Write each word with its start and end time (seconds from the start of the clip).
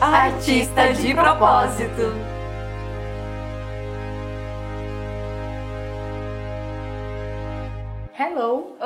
Artista 0.00 0.92
de 0.92 1.14
propósito. 1.14 2.35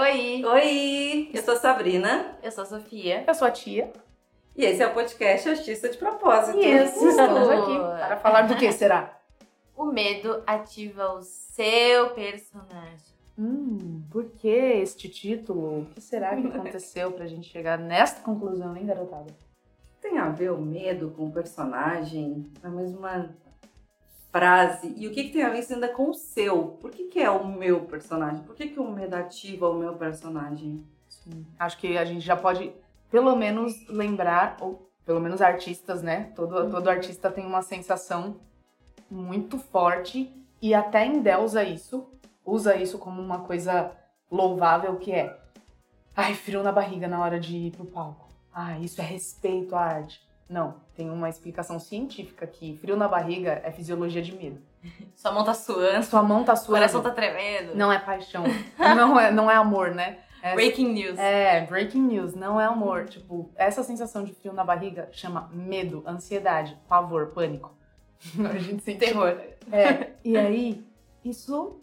Oi, 0.01 0.43
Oi, 0.47 1.31
eu 1.35 1.43
sou 1.43 1.53
a 1.53 1.57
Sabrina 1.59 2.39
eu 2.43 2.51
sou 2.51 2.63
a 2.63 2.67
Sofia. 2.67 3.23
eu 3.29 3.35
sou 3.35 3.47
a 3.47 3.51
tia. 3.51 3.93
e 4.57 4.65
esse 4.65 4.83
é 4.83 4.87
o 4.87 4.95
podcast 4.95 5.47
Artista 5.47 5.91
de 5.91 5.99
Propósito. 5.99 6.59
Isso, 6.59 7.07
estamos 7.07 7.47
aqui 7.51 7.79
para 7.79 8.17
falar 8.17 8.43
do 8.49 8.57
que 8.57 8.73
será? 8.73 9.21
O 9.77 9.85
medo 9.85 10.43
ativa 10.47 11.13
o 11.13 11.21
seu 11.21 12.15
personagem. 12.15 13.15
Hum, 13.39 14.03
por 14.11 14.25
que 14.31 14.49
este 14.49 15.07
título? 15.11 15.83
O 15.83 15.87
que 15.95 16.01
será 16.01 16.35
que 16.35 16.47
aconteceu 16.49 17.13
pra 17.13 17.27
gente 17.27 17.51
chegar 17.51 17.79
nesta 17.79 18.23
conclusão, 18.23 18.75
hein, 18.75 18.87
garotada? 18.87 19.27
Tem 20.01 20.17
a 20.17 20.31
ver 20.31 20.51
o 20.51 20.59
medo 20.59 21.11
com 21.11 21.27
o 21.27 21.31
personagem? 21.31 22.51
É 22.65 22.67
a 22.67 22.71
mesma 22.71 23.35
frase. 24.31 24.95
E 24.97 25.07
o 25.07 25.13
que, 25.13 25.25
que 25.25 25.33
tem 25.33 25.43
a 25.43 25.49
ver 25.49 25.61
isso 25.61 25.75
ainda 25.75 25.89
com 25.89 26.11
o 26.11 26.15
seu? 26.15 26.77
Por 26.81 26.91
que, 26.91 27.05
que 27.05 27.21
é 27.21 27.31
o 27.31 27.47
meu 27.47 27.81
personagem? 27.81 28.43
Por 28.43 28.55
que, 28.55 28.69
que 28.69 28.81
o 28.81 28.91
medo 28.91 29.15
ativa 29.15 29.69
o 29.69 29.75
meu 29.75 29.95
personagem? 29.95 30.85
Sim, 31.09 31.47
acho 31.59 31.79
que 31.79 31.99
a 31.99 32.05
gente 32.05 32.21
já 32.21 32.37
pode, 32.37 32.73
pelo 33.11 33.35
menos, 33.37 33.87
lembrar, 33.89 34.57
ou 34.61 34.91
pelo 35.05 35.21
menos 35.21 35.43
artistas, 35.43 36.03
né? 36.03 36.33
Todo, 36.37 36.71
todo 36.71 36.89
artista 36.89 37.31
tem 37.31 37.45
uma 37.45 37.63
sensação 37.63 38.37
muito 39.11 39.59
forte 39.59 40.33
e 40.63 40.73
até 40.73 41.05
endeusa 41.05 41.65
isso, 41.65 42.09
usa 42.45 42.77
isso 42.77 42.99
como 42.99 43.21
uma 43.21 43.41
coisa 43.41 43.91
louvável 44.31 44.97
que 44.97 45.11
é 45.11 45.37
ai, 46.15 46.35
frio 46.35 46.63
na 46.63 46.71
barriga 46.71 47.09
na 47.09 47.21
hora 47.21 47.41
de 47.41 47.57
ir 47.57 47.71
pro 47.73 47.85
palco. 47.85 48.29
Ah, 48.53 48.79
isso 48.79 49.01
é 49.01 49.05
respeito 49.05 49.75
à 49.75 49.81
arte. 49.81 50.21
Não, 50.49 50.75
tem 51.01 51.09
uma 51.09 51.31
explicação 51.31 51.79
científica 51.79 52.47
que 52.47 52.77
frio 52.77 52.95
na 52.95 53.09
barriga 53.09 53.59
é 53.65 53.73
fisiologia 53.73 54.21
de 54.21 54.37
medo. 54.37 54.61
Sua 55.17 55.33
mão 55.33 55.43
tá 55.43 55.55
suando, 55.55 56.05
Sua 56.05 56.23
mão 56.23 56.45
tá 56.45 56.53
o 56.53 56.57
suando. 56.57 56.73
coração 56.73 57.03
tá 57.03 57.11
tremendo. 57.11 57.75
Não 57.75 57.91
é 57.91 57.99
paixão. 57.99 58.45
não, 58.79 59.19
é, 59.19 59.31
não 59.31 59.51
é 59.51 59.57
amor, 59.57 59.95
né? 59.95 60.19
É 60.43 60.55
Breaking 60.55 60.93
news. 60.93 61.19
é, 61.19 61.65
breaking 61.67 62.03
news, 62.03 62.35
não 62.35 62.61
é 62.61 62.67
amor. 62.67 63.07
Tipo, 63.07 63.51
essa 63.57 63.83
sensação 63.83 64.25
de 64.25 64.35
frio 64.35 64.53
na 64.53 64.63
barriga 64.63 65.09
chama 65.11 65.49
medo, 65.55 66.03
ansiedade, 66.07 66.79
pavor, 66.87 67.29
pânico. 67.29 67.75
A 68.51 68.59
gente 68.59 68.83
sente. 68.83 68.99
Terror. 68.99 69.39
É, 69.73 70.11
e 70.23 70.37
aí, 70.37 70.85
isso 71.25 71.81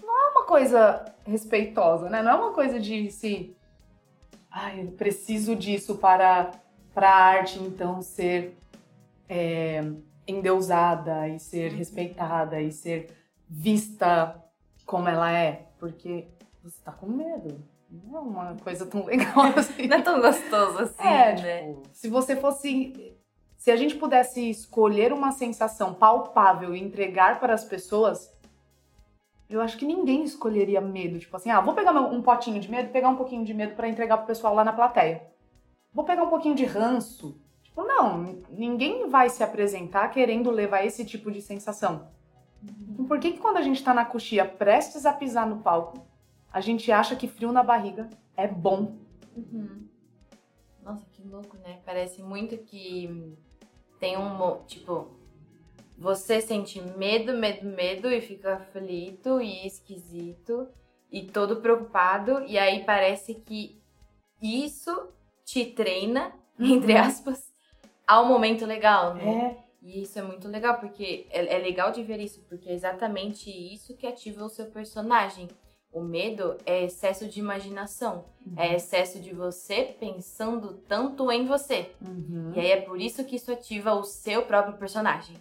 não 0.00 0.28
é 0.28 0.30
uma 0.30 0.44
coisa 0.44 1.04
respeitosa, 1.24 2.08
né? 2.08 2.22
Não 2.22 2.30
é 2.30 2.34
uma 2.36 2.52
coisa 2.52 2.78
de 2.78 3.10
se. 3.10 3.56
Ai, 4.48 4.82
eu 4.82 4.92
preciso 4.92 5.56
disso 5.56 5.96
para, 5.96 6.52
para 6.96 7.10
a 7.10 7.24
arte, 7.26 7.58
então, 7.62 8.00
ser 8.00 8.56
é, 9.28 9.84
endeusada 10.26 11.28
e 11.28 11.38
ser 11.38 11.70
respeitada 11.72 12.58
e 12.58 12.72
ser 12.72 13.14
vista 13.46 14.42
como 14.86 15.06
ela 15.06 15.30
é. 15.30 15.66
Porque 15.78 16.26
você 16.64 16.80
tá 16.82 16.92
com 16.92 17.06
medo. 17.06 17.60
Não 17.90 18.16
é 18.16 18.20
uma 18.22 18.56
coisa 18.64 18.86
tão 18.86 19.04
legal 19.04 19.44
assim. 19.54 19.86
Não 19.86 19.98
é 19.98 20.00
tão 20.00 20.22
gostoso 20.22 20.78
assim, 20.78 21.02
É, 21.06 21.34
né? 21.34 21.74
tipo, 21.74 21.82
se 21.92 22.08
você 22.08 22.34
fosse. 22.34 23.14
Se 23.58 23.70
a 23.70 23.76
gente 23.76 23.96
pudesse 23.96 24.48
escolher 24.48 25.12
uma 25.12 25.32
sensação 25.32 25.92
palpável 25.92 26.74
e 26.74 26.80
entregar 26.80 27.40
para 27.40 27.52
as 27.52 27.64
pessoas, 27.64 28.32
eu 29.50 29.60
acho 29.60 29.76
que 29.76 29.84
ninguém 29.84 30.24
escolheria 30.24 30.80
medo. 30.80 31.18
Tipo 31.18 31.36
assim, 31.36 31.50
ah, 31.50 31.60
vou 31.60 31.74
pegar 31.74 31.92
um 31.92 32.22
potinho 32.22 32.58
de 32.58 32.70
medo, 32.70 32.90
pegar 32.90 33.10
um 33.10 33.16
pouquinho 33.16 33.44
de 33.44 33.52
medo 33.52 33.74
para 33.74 33.86
entregar 33.86 34.16
pro 34.16 34.26
pessoal 34.26 34.54
lá 34.54 34.64
na 34.64 34.72
plateia. 34.72 35.35
Vou 35.96 36.04
pegar 36.04 36.24
um 36.24 36.28
pouquinho 36.28 36.54
de 36.54 36.66
ranço. 36.66 37.40
Tipo, 37.62 37.82
não, 37.82 38.22
ninguém 38.50 39.08
vai 39.08 39.30
se 39.30 39.42
apresentar 39.42 40.06
querendo 40.08 40.50
levar 40.50 40.84
esse 40.84 41.06
tipo 41.06 41.30
de 41.30 41.40
sensação. 41.40 42.10
Então, 42.62 43.06
por 43.06 43.18
que, 43.18 43.32
que 43.32 43.38
quando 43.38 43.56
a 43.56 43.62
gente 43.62 43.82
tá 43.82 43.94
na 43.94 44.04
coxia 44.04 44.44
prestes 44.44 45.06
a 45.06 45.12
pisar 45.14 45.46
no 45.46 45.62
palco, 45.62 46.06
a 46.52 46.60
gente 46.60 46.92
acha 46.92 47.16
que 47.16 47.26
frio 47.26 47.50
na 47.50 47.62
barriga 47.62 48.10
é 48.36 48.46
bom? 48.46 48.98
Uhum. 49.34 49.88
Nossa, 50.82 51.06
que 51.12 51.26
louco, 51.26 51.56
né? 51.64 51.80
Parece 51.86 52.22
muito 52.22 52.58
que 52.58 53.34
tem 53.98 54.18
um. 54.18 54.58
Tipo, 54.66 55.16
você 55.96 56.42
sente 56.42 56.78
medo, 56.98 57.32
medo, 57.32 57.64
medo 57.64 58.10
e 58.10 58.20
fica 58.20 58.56
aflito 58.56 59.40
e 59.40 59.66
esquisito 59.66 60.68
e 61.10 61.22
todo 61.22 61.62
preocupado, 61.62 62.42
e 62.46 62.58
aí 62.58 62.84
parece 62.84 63.36
que 63.36 63.80
isso 64.42 65.16
te 65.46 65.64
treina, 65.64 66.34
entre 66.58 66.92
Uhum. 66.92 67.00
aspas, 67.00 67.46
ao 68.06 68.26
momento 68.26 68.66
legal, 68.66 69.14
né? 69.14 69.56
É. 69.62 69.66
E 69.80 70.02
isso 70.02 70.18
é 70.18 70.22
muito 70.22 70.48
legal, 70.48 70.78
porque 70.80 71.26
é, 71.30 71.54
é 71.54 71.58
legal 71.58 71.92
de 71.92 72.02
ver 72.02 72.18
isso, 72.18 72.42
porque 72.48 72.68
é 72.68 72.74
exatamente 72.74 73.48
isso 73.48 73.96
que 73.96 74.06
ativa 74.06 74.44
o 74.44 74.48
seu 74.48 74.66
personagem. 74.66 75.48
O 75.92 76.00
medo 76.02 76.56
é 76.66 76.84
excesso 76.84 77.26
de 77.28 77.38
imaginação, 77.38 78.24
é 78.56 78.74
excesso 78.74 79.20
de 79.20 79.32
você 79.32 79.96
pensando 79.98 80.74
tanto 80.88 81.30
em 81.30 81.46
você. 81.46 81.90
Uhum. 82.02 82.52
E 82.54 82.60
aí 82.60 82.70
é 82.72 82.80
por 82.80 83.00
isso 83.00 83.24
que 83.24 83.36
isso 83.36 83.50
ativa 83.52 83.94
o 83.94 84.02
seu 84.02 84.42
próprio 84.42 84.76
personagem, 84.76 85.36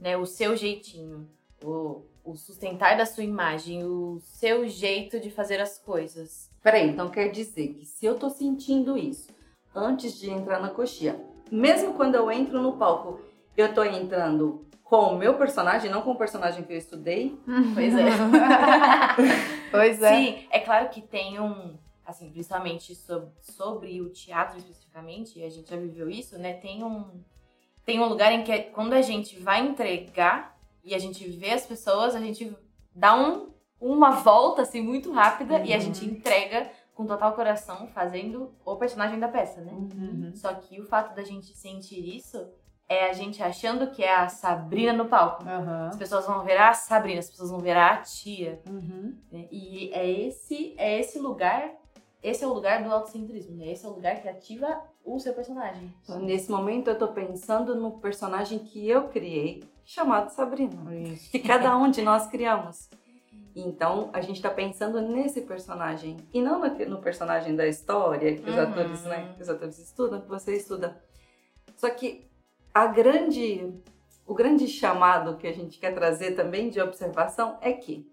né? 0.00 0.16
O 0.16 0.26
seu 0.26 0.56
jeitinho, 0.56 1.28
o, 1.62 2.02
o 2.24 2.34
sustentar 2.34 2.96
da 2.96 3.06
sua 3.06 3.22
imagem, 3.22 3.84
o 3.84 4.18
seu 4.20 4.66
jeito 4.66 5.20
de 5.20 5.30
fazer 5.30 5.60
as 5.60 5.78
coisas. 5.78 6.50
Peraí, 6.62 6.88
então 6.88 7.08
quer 7.10 7.28
dizer 7.28 7.74
que 7.74 7.84
se 7.84 8.04
eu 8.06 8.18
tô 8.18 8.28
sentindo 8.30 8.96
isso 8.96 9.31
antes 9.74 10.18
de 10.18 10.30
entrar 10.30 10.60
na 10.60 10.68
coxia, 10.70 11.20
mesmo 11.50 11.94
quando 11.94 12.14
eu 12.14 12.30
entro 12.30 12.60
no 12.60 12.72
palco, 12.76 13.20
eu 13.56 13.72
tô 13.74 13.82
entrando 13.84 14.66
com 14.84 15.14
o 15.14 15.18
meu 15.18 15.34
personagem, 15.34 15.90
não 15.90 16.02
com 16.02 16.12
o 16.12 16.16
personagem 16.18 16.64
que 16.64 16.72
eu 16.72 16.78
estudei? 16.78 17.38
Pois 17.74 17.94
é. 17.94 18.04
pois 19.70 20.02
é. 20.02 20.14
Sim, 20.16 20.46
é 20.50 20.58
claro 20.60 20.88
que 20.90 21.00
tem 21.00 21.40
um, 21.40 21.74
assim, 22.06 22.30
principalmente 22.30 22.94
sobre, 22.94 23.28
sobre 23.40 24.00
o 24.00 24.10
teatro 24.10 24.58
especificamente, 24.58 25.38
e 25.38 25.44
a 25.44 25.50
gente 25.50 25.70
já 25.70 25.76
viveu 25.76 26.10
isso, 26.10 26.38
né? 26.38 26.54
Tem 26.54 26.82
um, 26.84 27.04
tem 27.84 28.00
um 28.00 28.06
lugar 28.08 28.32
em 28.32 28.42
que 28.44 28.56
quando 28.74 28.92
a 28.92 29.02
gente 29.02 29.38
vai 29.38 29.60
entregar 29.60 30.56
e 30.84 30.94
a 30.94 30.98
gente 30.98 31.26
vê 31.30 31.50
as 31.52 31.64
pessoas, 31.66 32.14
a 32.14 32.20
gente 32.20 32.54
dá 32.94 33.16
um, 33.16 33.50
uma 33.80 34.10
volta 34.10 34.62
assim 34.62 34.82
muito 34.82 35.10
rápida 35.12 35.60
e 35.64 35.72
a 35.72 35.76
Uhum. 35.76 35.82
gente 35.82 36.04
entrega 36.04 36.70
com 37.02 37.06
total 37.06 37.32
coração, 37.32 37.88
fazendo 37.88 38.52
o 38.64 38.76
personagem 38.76 39.18
da 39.18 39.28
peça, 39.28 39.60
né? 39.60 39.72
Uhum. 39.72 40.32
Só 40.34 40.54
que 40.54 40.80
o 40.80 40.86
fato 40.86 41.14
da 41.14 41.22
gente 41.22 41.56
sentir 41.56 42.16
isso 42.16 42.48
é 42.88 43.08
a 43.08 43.12
gente 43.12 43.42
achando 43.42 43.90
que 43.90 44.02
é 44.02 44.14
a 44.14 44.28
Sabrina 44.28 44.92
no 44.92 45.06
palco. 45.06 45.44
Aham. 45.44 45.88
As 45.88 45.96
pessoas 45.96 46.26
vão 46.26 46.44
ver 46.44 46.58
a 46.58 46.72
Sabrina, 46.72 47.18
as 47.18 47.30
pessoas 47.30 47.50
vão 47.50 47.58
ver 47.58 47.76
a 47.76 47.96
tia. 47.98 48.60
Uhum. 48.68 49.16
né? 49.30 49.48
E 49.50 49.90
é 49.92 50.08
esse, 50.08 50.74
é 50.78 51.00
esse 51.00 51.18
lugar, 51.18 51.70
esse 52.22 52.44
é 52.44 52.46
o 52.46 52.52
lugar 52.52 52.82
do 52.84 52.92
autocentrismo, 52.92 53.56
né? 53.56 53.72
Esse 53.72 53.84
é 53.84 53.88
o 53.88 53.94
lugar 53.94 54.20
que 54.20 54.28
ativa 54.28 54.80
o 55.04 55.18
seu 55.18 55.34
personagem. 55.34 55.92
Então, 56.02 56.20
nesse 56.20 56.50
momento 56.50 56.88
eu 56.88 56.98
tô 56.98 57.08
pensando 57.08 57.74
no 57.74 57.98
personagem 57.98 58.60
que 58.60 58.88
eu 58.88 59.08
criei, 59.08 59.64
chamado 59.84 60.30
Sabrina. 60.30 60.94
Isso. 60.94 61.30
que 61.30 61.40
cada 61.40 61.76
um 61.76 61.90
de 61.90 62.02
nós 62.02 62.26
criamos. 62.28 62.88
Então, 63.54 64.08
a 64.12 64.20
gente 64.20 64.40
tá 64.40 64.48
pensando 64.50 65.00
nesse 65.00 65.42
personagem 65.42 66.16
e 66.32 66.40
não 66.40 66.58
no, 66.58 66.68
no 66.86 66.98
personagem 67.02 67.54
da 67.54 67.66
história 67.66 68.34
que 68.36 68.48
os 68.48 68.56
Uhum. 68.56 68.62
atores, 68.62 69.02
né, 69.04 69.32
que 69.36 69.42
os 69.42 69.48
atores 69.48 69.78
estudam, 69.78 70.20
que 70.22 70.28
você 70.28 70.56
estuda. 70.56 70.98
Só 71.76 71.90
que 71.90 72.26
a 72.72 72.86
grande 72.86 73.74
o 74.26 74.34
grande 74.34 74.66
chamado 74.68 75.36
que 75.36 75.46
a 75.46 75.52
gente 75.52 75.78
quer 75.78 75.92
trazer 75.92 76.32
também 76.36 76.70
de 76.70 76.80
observação 76.80 77.58
é 77.60 77.72
que 77.72 78.08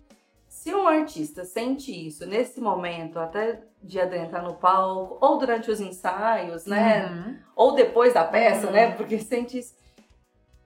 se 0.47 0.73
um 0.73 0.87
artista 0.87 1.45
sente 1.45 1.91
isso 2.07 2.25
nesse 2.25 2.59
momento, 2.59 3.19
até 3.19 3.61
de 3.81 3.99
adentrar 4.01 4.43
no 4.43 4.55
palco, 4.55 5.17
ou 5.21 5.37
durante 5.37 5.69
os 5.69 5.79
ensaios, 5.79 6.65
né? 6.65 7.05
Uhum. 7.05 7.37
Ou 7.55 7.75
depois 7.75 8.13
da 8.15 8.25
peça, 8.25 8.65
Uhum. 8.65 8.73
né? 8.73 8.91
Porque 8.95 9.19
sente 9.21 9.59
isso. 9.59 9.75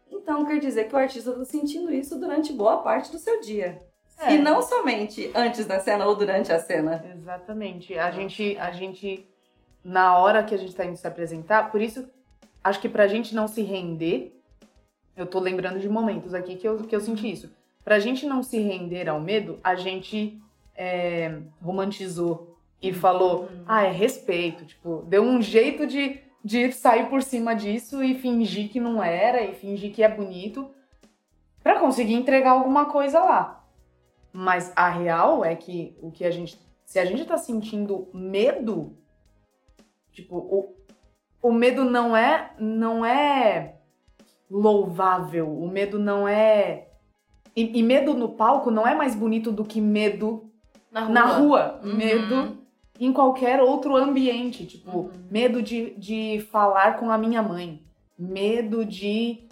Então 0.10 0.46
quer 0.46 0.60
dizer 0.60 0.86
que 0.88 0.96
o 0.96 0.98
artista 0.98 1.32
está 1.32 1.46
sentindo 1.46 1.92
isso 1.94 2.18
durante 2.18 2.54
boa 2.54 2.78
parte 2.78 3.12
do 3.12 3.20
seu 3.20 3.42
dia. 3.42 3.80
É. 4.26 4.34
E 4.36 4.38
não 4.38 4.62
somente 4.62 5.30
antes 5.36 5.66
da 5.66 5.80
cena 5.80 6.06
ou 6.06 6.16
durante 6.16 6.52
a 6.52 6.60
cena. 6.60 7.04
Exatamente. 7.16 7.98
A 7.98 8.12
gente, 8.12 8.58
a 8.58 8.72
gente, 8.72 9.28
na 9.84 10.18
hora 10.18 10.44
que 10.44 10.54
a 10.54 10.58
gente 10.58 10.76
tá 10.76 10.86
indo 10.86 10.98
se 10.98 11.08
apresentar, 11.08 11.72
por 11.72 11.82
isso, 11.82 12.08
acho 12.64 12.80
que 12.80 12.90
pra 12.90 13.08
gente 13.08 13.34
não 13.36 13.48
se 13.48 13.62
render, 13.62 14.40
eu 15.16 15.26
tô 15.26 15.40
lembrando 15.40 15.80
de 15.80 15.90
momentos 15.90 16.34
aqui 16.34 16.56
que 16.56 16.68
eu, 16.68 16.78
que 16.80 16.96
eu 16.96 17.00
senti 17.02 17.32
isso. 17.32 17.52
Pra 17.84 18.00
gente 18.00 18.26
não 18.26 18.42
se 18.42 18.58
render 18.60 19.10
ao 19.10 19.20
medo, 19.20 19.60
a 19.64 19.76
gente 19.76 20.40
é, 20.76 21.38
romantizou 21.62 22.58
e 22.82 22.94
falou, 22.94 23.42
Uhum. 23.44 23.64
ah, 23.68 23.84
é 23.86 23.92
respeito. 23.92 24.66
Tipo, 24.66 25.04
deu 25.08 25.22
um 25.24 25.42
jeito 25.42 25.86
de, 25.86 26.20
de 26.44 26.72
sair 26.72 27.08
por 27.10 27.22
cima 27.22 27.54
disso 27.56 28.04
e 28.04 28.16
fingir 28.16 28.70
que 28.70 28.80
não 28.80 29.04
era, 29.04 29.42
e 29.42 29.54
fingir 29.54 29.92
que 29.94 30.02
é 30.04 30.08
bonito, 30.08 30.70
pra 31.62 31.80
conseguir 31.80 32.14
entregar 32.14 32.52
alguma 32.52 32.86
coisa 32.86 33.20
lá. 33.20 33.63
Mas 34.34 34.74
a 34.76 34.90
real 34.90 35.46
é 35.46 35.56
que 35.56 35.96
o 36.02 36.12
que 36.12 36.26
a 36.26 36.32
gente. 36.32 36.60
Se 36.86 36.98
a 37.00 37.06
gente 37.06 37.24
tá 37.26 37.38
sentindo 37.38 38.08
medo, 38.14 38.98
tipo, 40.12 40.36
o, 40.38 40.76
o 41.42 41.52
medo 41.52 41.84
não 41.86 42.16
é. 42.18 42.52
não 42.60 43.06
é 43.06 43.76
louvável. 44.50 45.48
O 45.56 45.68
medo 45.68 46.00
não 46.00 46.28
é. 46.28 46.88
E, 47.56 47.80
e 47.80 47.84
medo 47.84 48.14
no 48.14 48.30
palco 48.30 48.72
não 48.72 48.88
é 48.88 48.96
mais 48.96 49.16
bonito 49.16 49.52
do 49.52 49.64
que 49.64 49.80
medo 49.80 50.50
Na 50.92 51.02
rua. 51.02 51.14
na 51.14 51.26
rua. 51.26 51.80
Uhum. 51.84 51.96
Medo 51.96 52.58
em 53.00 53.12
qualquer 53.14 53.62
outro 53.62 53.96
ambiente. 53.96 54.66
Tipo, 54.66 54.98
Uhum. 54.98 55.12
medo 55.30 55.62
de, 55.62 55.92
de 55.96 56.40
falar 56.52 56.98
com 56.98 57.10
a 57.12 57.18
minha 57.18 57.42
mãe. 57.42 57.84
Medo 58.18 58.86
de 58.86 59.48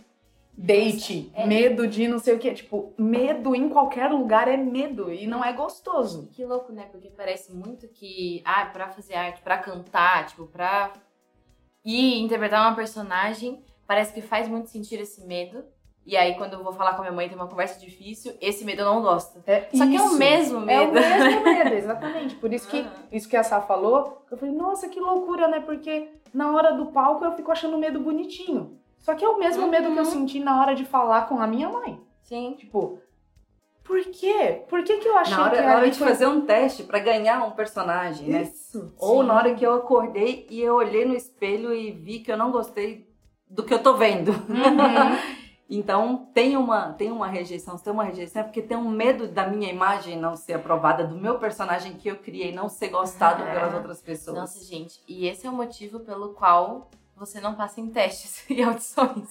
date. 0.61 1.31
É- 1.33 1.45
Medo 1.45 1.87
de 1.87 2.07
não 2.07 2.19
sei 2.19 2.35
o 2.35 2.39
que. 2.39 2.53
Tipo, 2.53 2.93
medo 2.97 3.55
em 3.55 3.69
qualquer 3.69 4.09
lugar 4.11 4.47
é 4.47 4.57
medo 4.57 5.11
e 5.11 5.25
não 5.27 5.43
é 5.43 5.51
gostoso. 5.53 6.29
Que 6.33 6.45
louco, 6.45 6.71
né? 6.71 6.87
Porque 6.91 7.09
parece 7.09 7.53
muito 7.53 7.87
que, 7.87 8.41
ah, 8.45 8.65
pra 8.65 8.89
fazer 8.89 9.15
arte, 9.15 9.41
pra 9.41 9.57
cantar, 9.57 10.27
tipo, 10.27 10.45
pra 10.47 10.91
ir 11.83 12.21
interpretar 12.21 12.67
uma 12.67 12.75
personagem, 12.75 13.63
parece 13.87 14.13
que 14.13 14.21
faz 14.21 14.47
muito 14.47 14.69
sentir 14.69 14.99
esse 14.99 15.25
medo. 15.25 15.63
E 16.03 16.17
aí, 16.17 16.33
quando 16.35 16.53
eu 16.53 16.63
vou 16.63 16.73
falar 16.73 16.93
com 16.93 17.01
a 17.01 17.01
minha 17.01 17.11
mãe, 17.15 17.27
tem 17.29 17.37
uma 17.37 17.47
conversa 17.47 17.79
difícil, 17.79 18.33
esse 18.41 18.65
medo 18.65 18.81
eu 18.81 18.85
não 18.85 19.03
gosto. 19.03 19.39
É 19.45 19.67
Só 19.71 19.85
que 19.85 19.95
é 19.95 20.01
o 20.01 20.05
isso. 20.07 20.17
mesmo 20.17 20.57
É 20.69 20.85
medo. 20.85 20.89
o 20.89 20.93
mesmo 20.93 21.43
medo, 21.45 21.73
exatamente. 21.75 22.35
Por 22.37 22.51
isso 22.51 22.67
que, 22.67 22.79
Aham. 22.79 22.91
isso 23.11 23.29
que 23.29 23.37
a 23.37 23.43
Sá 23.43 23.61
falou, 23.61 24.25
eu 24.31 24.35
falei, 24.37 24.53
nossa, 24.53 24.89
que 24.89 24.99
loucura, 24.99 25.47
né? 25.47 25.59
Porque 25.59 26.09
na 26.33 26.51
hora 26.55 26.71
do 26.73 26.87
palco 26.87 27.23
eu 27.23 27.33
fico 27.33 27.51
achando 27.51 27.77
medo 27.77 27.99
bonitinho. 27.99 28.79
Só 29.01 29.13
que 29.15 29.25
é 29.25 29.29
o 29.29 29.39
mesmo 29.39 29.67
medo 29.67 29.91
que 29.91 29.97
eu 29.99 30.03
Uhum. 30.03 30.09
senti 30.11 30.39
na 30.39 30.61
hora 30.61 30.75
de 30.75 30.85
falar 30.85 31.27
com 31.27 31.39
a 31.39 31.47
minha 31.47 31.67
mãe. 31.69 31.99
Sim. 32.23 32.55
Tipo, 32.57 32.99
por 33.83 33.99
quê? 34.05 34.63
Por 34.69 34.83
que, 34.83 34.97
que 34.97 35.07
eu 35.07 35.17
achei 35.17 35.35
Na 35.35 35.43
hora, 35.45 35.55
que 35.57 35.61
na 35.63 35.75
hora 35.75 35.89
de 35.89 35.97
foi... 35.97 36.07
fazer 36.07 36.27
um 36.27 36.41
teste 36.41 36.83
pra 36.83 36.99
ganhar 36.99 37.43
um 37.45 37.51
personagem, 37.51 38.29
né? 38.29 38.43
Isso. 38.43 38.93
Ou 38.99 39.21
Sim. 39.21 39.27
na 39.27 39.35
hora 39.35 39.55
que 39.55 39.65
eu 39.65 39.73
acordei 39.73 40.47
e 40.49 40.61
eu 40.61 40.75
olhei 40.75 41.03
no 41.03 41.15
espelho 41.15 41.73
e 41.73 41.91
vi 41.91 42.19
que 42.19 42.31
eu 42.31 42.37
não 42.37 42.51
gostei 42.51 43.09
do 43.49 43.63
que 43.63 43.73
eu 43.73 43.79
tô 43.81 43.95
vendo. 43.95 44.31
Uhum. 44.31 45.17
Então 45.73 46.27
tem 46.33 46.57
uma, 46.57 46.91
tem 46.91 47.09
uma 47.13 47.27
rejeição, 47.27 47.77
se 47.77 47.83
tem 47.85 47.93
uma 47.93 48.03
rejeição 48.03 48.41
é 48.41 48.43
porque 48.43 48.61
tem 48.61 48.75
um 48.75 48.89
medo 48.89 49.25
da 49.29 49.47
minha 49.47 49.71
imagem 49.71 50.17
não 50.19 50.35
ser 50.35 50.55
aprovada, 50.55 51.07
do 51.07 51.15
meu 51.15 51.39
personagem 51.39 51.93
que 51.93 52.09
eu 52.09 52.17
criei 52.17 52.53
não 52.53 52.67
ser 52.67 52.89
gostado 52.89 53.41
É. 53.43 53.53
pelas 53.53 53.73
outras 53.75 54.01
pessoas. 54.01 54.35
Nossa, 54.37 54.61
gente, 54.65 55.01
e 55.07 55.25
esse 55.27 55.47
é 55.47 55.49
o 55.49 55.53
motivo 55.53 56.01
pelo 56.01 56.33
qual 56.33 56.89
você 57.21 57.39
não 57.39 57.53
passa 57.53 57.79
em 57.79 57.89
testes 57.89 58.43
e 58.49 58.63
audições. 58.63 59.29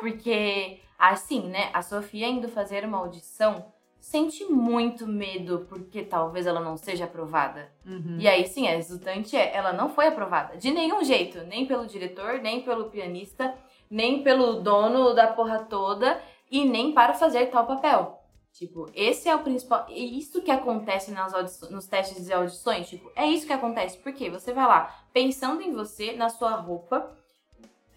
Porque, 0.00 0.80
assim, 0.98 1.48
né, 1.48 1.70
a 1.74 1.82
Sofia 1.82 2.26
indo 2.26 2.48
fazer 2.48 2.84
uma 2.84 2.98
audição 2.98 3.66
sente 4.00 4.44
muito 4.46 5.06
medo 5.06 5.66
porque 5.68 6.02
talvez 6.02 6.46
ela 6.46 6.60
não 6.60 6.78
seja 6.78 7.04
aprovada. 7.04 7.70
Uhum. 7.84 8.16
E 8.18 8.26
aí 8.26 8.46
sim, 8.46 8.66
a 8.66 8.70
resultante 8.70 9.36
é, 9.36 9.54
ela 9.54 9.72
não 9.74 9.90
foi 9.90 10.06
aprovada. 10.06 10.56
De 10.56 10.70
nenhum 10.70 11.04
jeito. 11.04 11.40
Nem 11.42 11.66
pelo 11.66 11.86
diretor, 11.86 12.38
nem 12.38 12.62
pelo 12.62 12.88
pianista, 12.88 13.54
nem 13.90 14.22
pelo 14.22 14.62
dono 14.62 15.12
da 15.12 15.26
porra 15.26 15.58
toda 15.58 16.18
e 16.50 16.64
nem 16.64 16.92
para 16.92 17.12
fazer 17.12 17.46
tal 17.46 17.66
papel. 17.66 18.17
Tipo, 18.58 18.90
esse 18.92 19.28
é 19.28 19.36
o 19.36 19.44
principal. 19.44 19.86
É 19.88 19.96
isso 19.96 20.42
que 20.42 20.50
acontece 20.50 21.12
nas 21.12 21.32
audições, 21.32 21.70
nos 21.70 21.86
testes 21.86 22.26
de 22.26 22.32
audições. 22.32 22.88
Tipo, 22.88 23.08
é 23.14 23.24
isso 23.24 23.46
que 23.46 23.52
acontece. 23.52 23.96
Porque 23.98 24.28
você 24.28 24.52
vai 24.52 24.66
lá 24.66 25.06
pensando 25.12 25.62
em 25.62 25.72
você, 25.72 26.16
na 26.16 26.28
sua 26.28 26.56
roupa, 26.56 27.16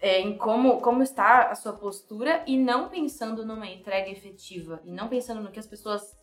é, 0.00 0.20
em 0.20 0.36
como, 0.38 0.80
como 0.80 1.02
está 1.02 1.50
a 1.50 1.56
sua 1.56 1.72
postura 1.72 2.44
e 2.46 2.56
não 2.56 2.88
pensando 2.88 3.44
numa 3.44 3.66
entrega 3.66 4.08
efetiva. 4.08 4.80
E 4.84 4.92
não 4.92 5.08
pensando 5.08 5.40
no 5.42 5.50
que 5.50 5.58
as 5.58 5.66
pessoas 5.66 6.16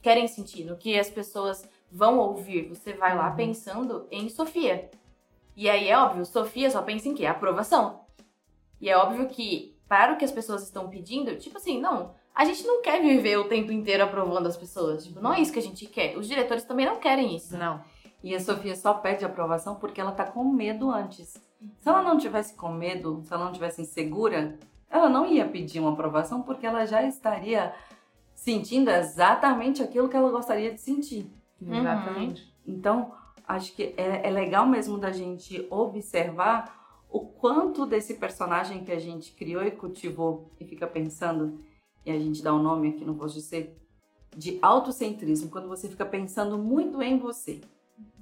querem 0.00 0.28
sentir, 0.28 0.62
no 0.64 0.76
que 0.76 0.96
as 0.96 1.10
pessoas 1.10 1.68
vão 1.90 2.18
ouvir. 2.20 2.68
Você 2.68 2.92
vai 2.92 3.16
lá 3.16 3.30
Uhum. 3.30 3.36
pensando 3.36 4.06
em 4.12 4.28
Sofia. 4.28 4.92
E 5.56 5.68
aí 5.68 5.88
é 5.88 5.98
óbvio, 5.98 6.24
Sofia 6.24 6.70
só 6.70 6.82
pensa 6.82 7.08
em 7.08 7.14
quê? 7.14 7.26
Aprovação. 7.26 8.06
E 8.80 8.88
é 8.88 8.96
óbvio 8.96 9.26
que, 9.28 9.76
para 9.88 10.12
o 10.12 10.16
que 10.16 10.24
as 10.24 10.30
pessoas 10.30 10.62
estão 10.62 10.88
pedindo, 10.88 11.36
tipo 11.36 11.58
assim, 11.58 11.80
não, 11.80 12.14
a 12.34 12.44
gente 12.44 12.66
não 12.66 12.82
quer 12.82 13.00
viver 13.00 13.36
o 13.36 13.44
tempo 13.44 13.72
inteiro 13.72 14.04
aprovando 14.04 14.46
as 14.46 14.56
pessoas. 14.56 15.04
Tipo, 15.04 15.20
não 15.20 15.34
é 15.34 15.40
isso 15.40 15.52
que 15.52 15.58
a 15.58 15.62
gente 15.62 15.86
quer. 15.86 16.16
Os 16.16 16.26
diretores 16.26 16.64
também 16.64 16.86
não 16.86 16.96
querem 16.96 17.36
isso. 17.36 17.56
Não. 17.56 17.82
E 18.22 18.34
a 18.34 18.40
Sofia 18.40 18.76
só 18.76 18.94
pede 18.94 19.24
aprovação 19.24 19.74
porque 19.74 20.00
ela 20.00 20.12
tá 20.12 20.24
com 20.24 20.44
medo 20.44 20.90
antes. 20.90 21.34
Se 21.80 21.88
ela 21.88 22.02
não 22.02 22.16
tivesse 22.16 22.54
com 22.54 22.72
medo, 22.72 23.22
se 23.24 23.32
ela 23.32 23.44
não 23.44 23.52
tivesse 23.52 23.82
insegura, 23.82 24.58
ela 24.88 25.08
não 25.08 25.26
ia 25.26 25.46
pedir 25.46 25.80
uma 25.80 25.92
aprovação 25.92 26.42
porque 26.42 26.66
ela 26.66 26.86
já 26.86 27.02
estaria 27.02 27.74
sentindo 28.34 28.90
exatamente 28.90 29.82
aquilo 29.82 30.08
que 30.08 30.16
ela 30.16 30.30
gostaria 30.30 30.72
de 30.72 30.80
sentir. 30.80 31.30
Uhum. 31.60 31.74
Exatamente. 31.74 32.52
Então, 32.66 33.12
acho 33.46 33.74
que 33.74 33.94
é, 33.96 34.28
é 34.28 34.30
legal 34.30 34.66
mesmo 34.66 34.98
da 34.98 35.10
gente 35.10 35.66
observar 35.70 36.80
o 37.08 37.20
quanto 37.20 37.84
desse 37.84 38.14
personagem 38.14 38.84
que 38.84 38.92
a 38.92 38.98
gente 38.98 39.32
criou 39.32 39.62
e 39.62 39.70
cultivou 39.70 40.50
e 40.58 40.64
fica 40.64 40.86
pensando, 40.86 41.60
e 42.04 42.10
a 42.10 42.18
gente 42.18 42.42
dá 42.42 42.52
o 42.52 42.58
um 42.58 42.62
nome 42.62 42.88
aqui 42.90 43.04
no 43.04 43.14
Voz 43.14 43.32
de 43.32 43.40
Ser, 43.42 43.76
de 44.36 44.58
autocentrismo, 44.62 45.50
quando 45.50 45.68
você 45.68 45.88
fica 45.88 46.04
pensando 46.06 46.58
muito 46.58 47.02
em 47.02 47.18
você. 47.18 47.60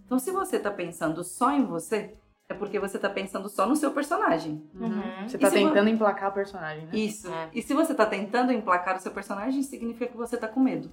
Então, 0.04 0.18
se 0.18 0.30
você 0.32 0.56
está 0.56 0.70
pensando 0.70 1.22
só 1.22 1.52
em 1.52 1.64
você, 1.64 2.14
é 2.48 2.54
porque 2.54 2.80
você 2.80 2.96
está 2.96 3.08
pensando 3.08 3.48
só 3.48 3.64
no 3.66 3.76
seu 3.76 3.92
personagem. 3.92 4.68
Uhum. 4.74 5.28
Você 5.28 5.38
tá 5.38 5.46
E 5.46 5.50
se 5.52 5.58
vo- 5.60 5.68
tentando 5.68 5.88
emplacar 5.88 6.30
o 6.30 6.34
personagem, 6.34 6.86
né? 6.86 6.90
Isso. 6.96 7.32
É. 7.32 7.48
E 7.54 7.62
se 7.62 7.72
você 7.72 7.92
está 7.92 8.04
tentando 8.04 8.52
emplacar 8.52 8.96
o 8.96 9.00
seu 9.00 9.12
personagem, 9.12 9.62
significa 9.62 10.08
que 10.08 10.16
você 10.16 10.34
está 10.34 10.48
com 10.48 10.58
medo. 10.58 10.90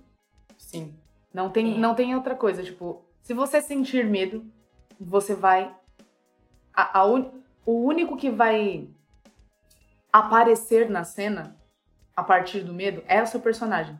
Sim. 0.55 0.93
Não 1.33 1.49
tem, 1.49 1.73
É. 1.75 1.77
não 1.79 1.95
tem 1.95 2.15
outra 2.15 2.35
coisa. 2.35 2.61
Tipo, 2.63 3.01
se 3.23 3.33
você 3.33 3.59
sentir 3.59 4.05
medo, 4.05 4.45
você 4.99 5.33
vai. 5.33 5.75
A, 6.73 6.99
a 6.99 7.05
un- 7.05 7.31
O 7.65 7.83
único 7.83 8.15
que 8.15 8.29
vai 8.29 8.87
aparecer 10.11 10.89
na 10.89 11.03
cena 11.03 11.55
a 12.17 12.23
partir 12.23 12.61
do 12.61 12.73
medo 12.73 13.03
é 13.07 13.21
o 13.21 13.27
seu 13.27 13.39
personagem. 13.39 13.97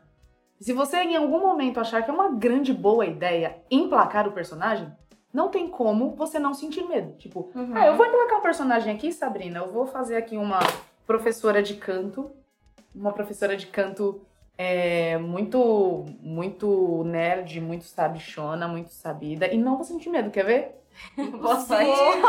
Se 0.60 0.72
você 0.72 0.96
em 0.96 1.14
algum 1.16 1.38
momento 1.40 1.78
achar 1.78 2.02
que 2.02 2.10
é 2.10 2.12
uma 2.12 2.32
grande 2.32 2.74
boa 2.74 3.06
ideia 3.06 3.58
emplacar 3.70 4.26
o 4.26 4.32
personagem, 4.32 4.92
não 5.32 5.48
tem 5.48 5.68
como 5.68 6.16
você 6.16 6.36
não 6.40 6.52
sentir 6.52 6.82
medo. 6.82 7.12
Tipo, 7.16 7.48
Uhum. 7.54 7.70
ah, 7.76 7.86
eu 7.86 7.96
vou 7.96 8.04
emplacar 8.04 8.38
um 8.40 8.42
personagem 8.42 8.92
aqui, 8.92 9.12
Sabrina. 9.12 9.60
Eu 9.60 9.70
vou 9.70 9.86
fazer 9.86 10.16
aqui 10.16 10.36
uma 10.36 10.58
professora 11.06 11.62
de 11.62 11.74
canto. 11.74 12.32
Uma 12.92 13.12
professora 13.12 13.56
de 13.56 13.68
canto 13.68 14.20
é, 14.56 15.16
muito, 15.18 16.04
muito 16.20 17.04
nerd, 17.04 17.60
muito 17.60 17.84
sabichona, 17.84 18.66
muito 18.66 18.90
sabida. 18.90 19.46
E 19.46 19.56
não 19.56 19.76
vou 19.76 19.84
sentir 19.84 20.10
medo, 20.10 20.30
quer 20.32 20.44
ver? 20.44 20.74
Sorte. 21.66 22.20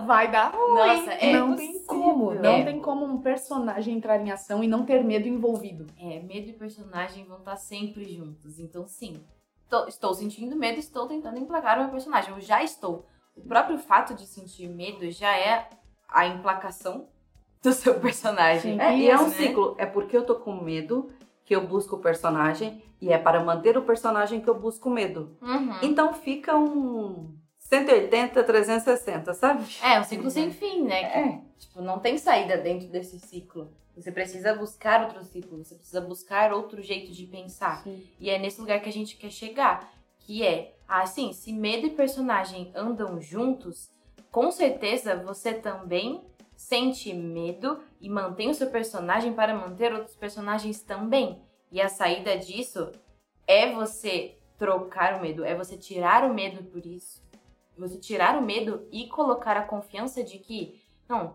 Vai 0.06 0.30
dar 0.30 0.50
ruim. 0.54 0.74
Nossa, 0.74 1.10
é 1.12 1.32
não 1.32 1.56
tem 1.56 1.82
como. 1.84 2.34
Não 2.34 2.50
É. 2.50 2.64
tem 2.64 2.80
como 2.80 3.04
um 3.04 3.18
personagem 3.20 3.96
entrar 3.96 4.20
em 4.20 4.30
ação 4.30 4.62
e 4.62 4.68
não 4.68 4.84
ter 4.84 5.02
medo 5.04 5.28
envolvido. 5.28 5.86
É, 5.98 6.20
medo 6.20 6.50
e 6.50 6.52
personagem 6.52 7.24
vão 7.24 7.38
estar 7.38 7.56
sempre 7.56 8.04
juntos. 8.04 8.58
Então, 8.58 8.86
sim, 8.86 9.22
tô- 9.68 9.86
estou 9.86 10.14
sentindo 10.14 10.56
medo, 10.56 10.78
estou 10.78 11.06
tentando 11.06 11.38
emplacar 11.38 11.78
o 11.78 11.82
meu 11.82 11.90
personagem. 11.90 12.30
Eu 12.32 12.40
já 12.40 12.62
estou. 12.62 13.06
O 13.36 13.42
próprio 13.42 13.78
fato 13.78 14.14
de 14.14 14.26
sentir 14.26 14.68
medo 14.68 15.10
já 15.10 15.36
é 15.36 15.68
a 16.08 16.26
emplacação 16.26 17.08
do 17.62 17.72
seu 17.72 17.94
personagem. 18.00 18.74
Sim. 18.74 18.80
É, 18.80 18.96
e 18.96 19.08
é 19.10 19.16
um 19.18 19.24
né? 19.24 19.30
ciclo. 19.30 19.74
É 19.78 19.86
porque 19.86 20.16
eu 20.16 20.24
tô 20.24 20.36
com 20.36 20.54
medo 20.54 21.10
que 21.44 21.54
eu 21.54 21.66
busco 21.66 21.96
o 21.96 21.98
personagem 22.00 22.82
e 23.00 23.12
é 23.12 23.18
para 23.18 23.42
manter 23.42 23.76
o 23.76 23.82
personagem 23.82 24.40
que 24.40 24.48
eu 24.48 24.54
busco 24.58 24.88
medo. 24.88 25.36
Uhum. 25.42 25.74
Então 25.82 26.14
fica 26.14 26.56
um 26.56 27.34
180, 27.80 28.42
360, 28.44 29.34
sabe? 29.34 29.64
É, 29.82 29.98
um 30.00 30.04
ciclo 30.04 30.30
sem 30.30 30.50
fim, 30.50 30.82
né? 30.82 31.10
Que, 31.10 31.18
É. 31.18 31.40
Tipo, 31.58 31.82
não 31.82 31.98
tem 31.98 32.18
saída 32.18 32.56
dentro 32.56 32.88
desse 32.88 33.18
ciclo. 33.18 33.72
Você 33.96 34.10
precisa 34.10 34.54
buscar 34.54 35.02
outro 35.02 35.24
ciclo, 35.24 35.58
você 35.64 35.74
precisa 35.76 36.00
buscar 36.00 36.52
outro 36.52 36.82
jeito 36.82 37.12
de 37.12 37.26
pensar. 37.26 37.84
E 38.18 38.28
é 38.28 38.38
nesse 38.38 38.60
lugar 38.60 38.80
que 38.80 38.88
a 38.88 38.92
gente 38.92 39.16
quer 39.16 39.30
chegar, 39.30 39.92
que 40.18 40.44
é, 40.44 40.74
assim, 40.88 41.32
se 41.32 41.52
medo 41.52 41.86
e 41.86 41.90
personagem 41.90 42.72
andam 42.74 43.20
juntos, 43.20 43.90
com 44.30 44.50
certeza 44.50 45.16
você 45.16 45.54
também 45.54 46.24
sente 46.56 47.12
medo 47.12 47.80
e 48.00 48.08
mantém 48.08 48.50
o 48.50 48.54
seu 48.54 48.68
personagem 48.70 49.32
para 49.32 49.54
manter 49.54 49.92
outros 49.92 50.16
personagens 50.16 50.80
também. 50.82 51.40
E 51.70 51.80
a 51.80 51.88
saída 51.88 52.36
disso 52.36 52.90
é 53.46 53.72
você 53.72 54.36
trocar 54.58 55.18
o 55.18 55.22
medo, 55.22 55.44
é 55.44 55.54
você 55.54 55.76
tirar 55.76 56.28
o 56.28 56.34
medo 56.34 56.64
por 56.64 56.84
isso. 56.84 57.23
Você 57.76 57.98
tirar 57.98 58.38
o 58.38 58.42
medo 58.42 58.86
e 58.92 59.08
colocar 59.08 59.56
a 59.56 59.62
confiança 59.62 60.22
de 60.22 60.38
que, 60.38 60.80
não, 61.08 61.34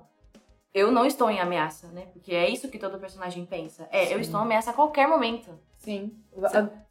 eu 0.74 0.92
não 0.92 1.06
estou 1.06 1.30
em 1.30 1.40
ameaça, 1.40 1.88
né? 1.88 2.08
Porque 2.14 2.34
é 2.34 2.50
isso 2.50 2.70
que 2.70 2.80
todo 2.80 3.00
personagem 3.00 3.46
pensa. 3.46 3.88
É, 3.92 4.06
eu 4.06 4.18
Sim. 4.18 4.22
estou 4.22 4.40
em 4.40 4.44
ameaça 4.44 4.72
a 4.72 4.74
qualquer 4.74 5.08
momento. 5.08 5.50
Sim. 5.78 6.14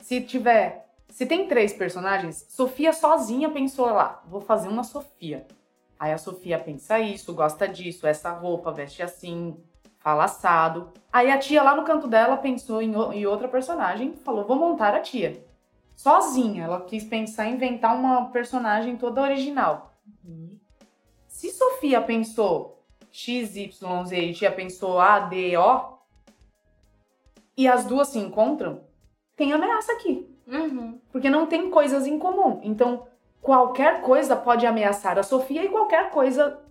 Se 0.00 0.20
tiver 0.20 0.86
Se 1.08 1.24
tem 1.24 1.48
três 1.48 1.72
personagens, 1.72 2.44
Sofia 2.48 2.92
sozinha 2.92 3.48
pensou 3.50 3.86
lá, 3.86 4.22
vou 4.26 4.40
fazer 4.40 4.68
uma 4.68 4.84
Sofia. 4.84 5.46
Aí 5.98 6.12
a 6.12 6.18
Sofia 6.18 6.58
pensa 6.58 6.98
isso, 7.00 7.34
gosta 7.34 7.66
disso, 7.66 8.06
essa 8.06 8.30
roupa, 8.30 8.70
veste 8.70 9.02
assim, 9.02 9.56
fala 9.98 10.24
assado. 10.24 10.92
Aí 11.12 11.30
a 11.30 11.38
tia 11.38 11.62
lá 11.62 11.74
no 11.74 11.84
canto 11.84 12.06
dela 12.06 12.36
pensou 12.36 12.80
em, 12.82 12.92
em 13.14 13.26
outra 13.26 13.48
personagem, 13.48 14.12
falou, 14.24 14.44
vou 14.44 14.56
montar 14.56 14.94
a 14.94 15.00
tia. 15.00 15.44
Sozinha, 15.98 16.62
ela 16.62 16.80
quis 16.82 17.02
pensar 17.02 17.48
em 17.48 17.54
inventar 17.54 17.92
uma 17.92 18.30
personagem 18.30 18.96
toda 18.96 19.20
original. 19.20 19.92
Uhum. 20.24 20.56
Se 21.26 21.50
Sofia 21.50 22.00
pensou 22.00 22.84
X, 23.10 23.56
Y, 23.56 24.04
Z 24.06 24.16
e 24.16 24.32
tia 24.32 24.52
pensou 24.52 25.00
A, 25.00 25.18
D, 25.18 25.56
O, 25.56 25.98
e 27.56 27.66
as 27.66 27.84
duas 27.84 28.06
se 28.06 28.18
encontram, 28.20 28.84
tem 29.34 29.52
ameaça 29.52 29.90
aqui. 29.90 30.24
Uhum. 30.46 31.00
Porque 31.10 31.28
não 31.28 31.46
tem 31.46 31.68
coisas 31.68 32.06
em 32.06 32.16
comum. 32.16 32.60
Então, 32.62 33.08
qualquer 33.42 34.00
coisa 34.00 34.36
pode 34.36 34.64
ameaçar 34.64 35.18
a 35.18 35.24
Sofia 35.24 35.64
e 35.64 35.68
qualquer 35.68 36.12
coisa 36.12 36.62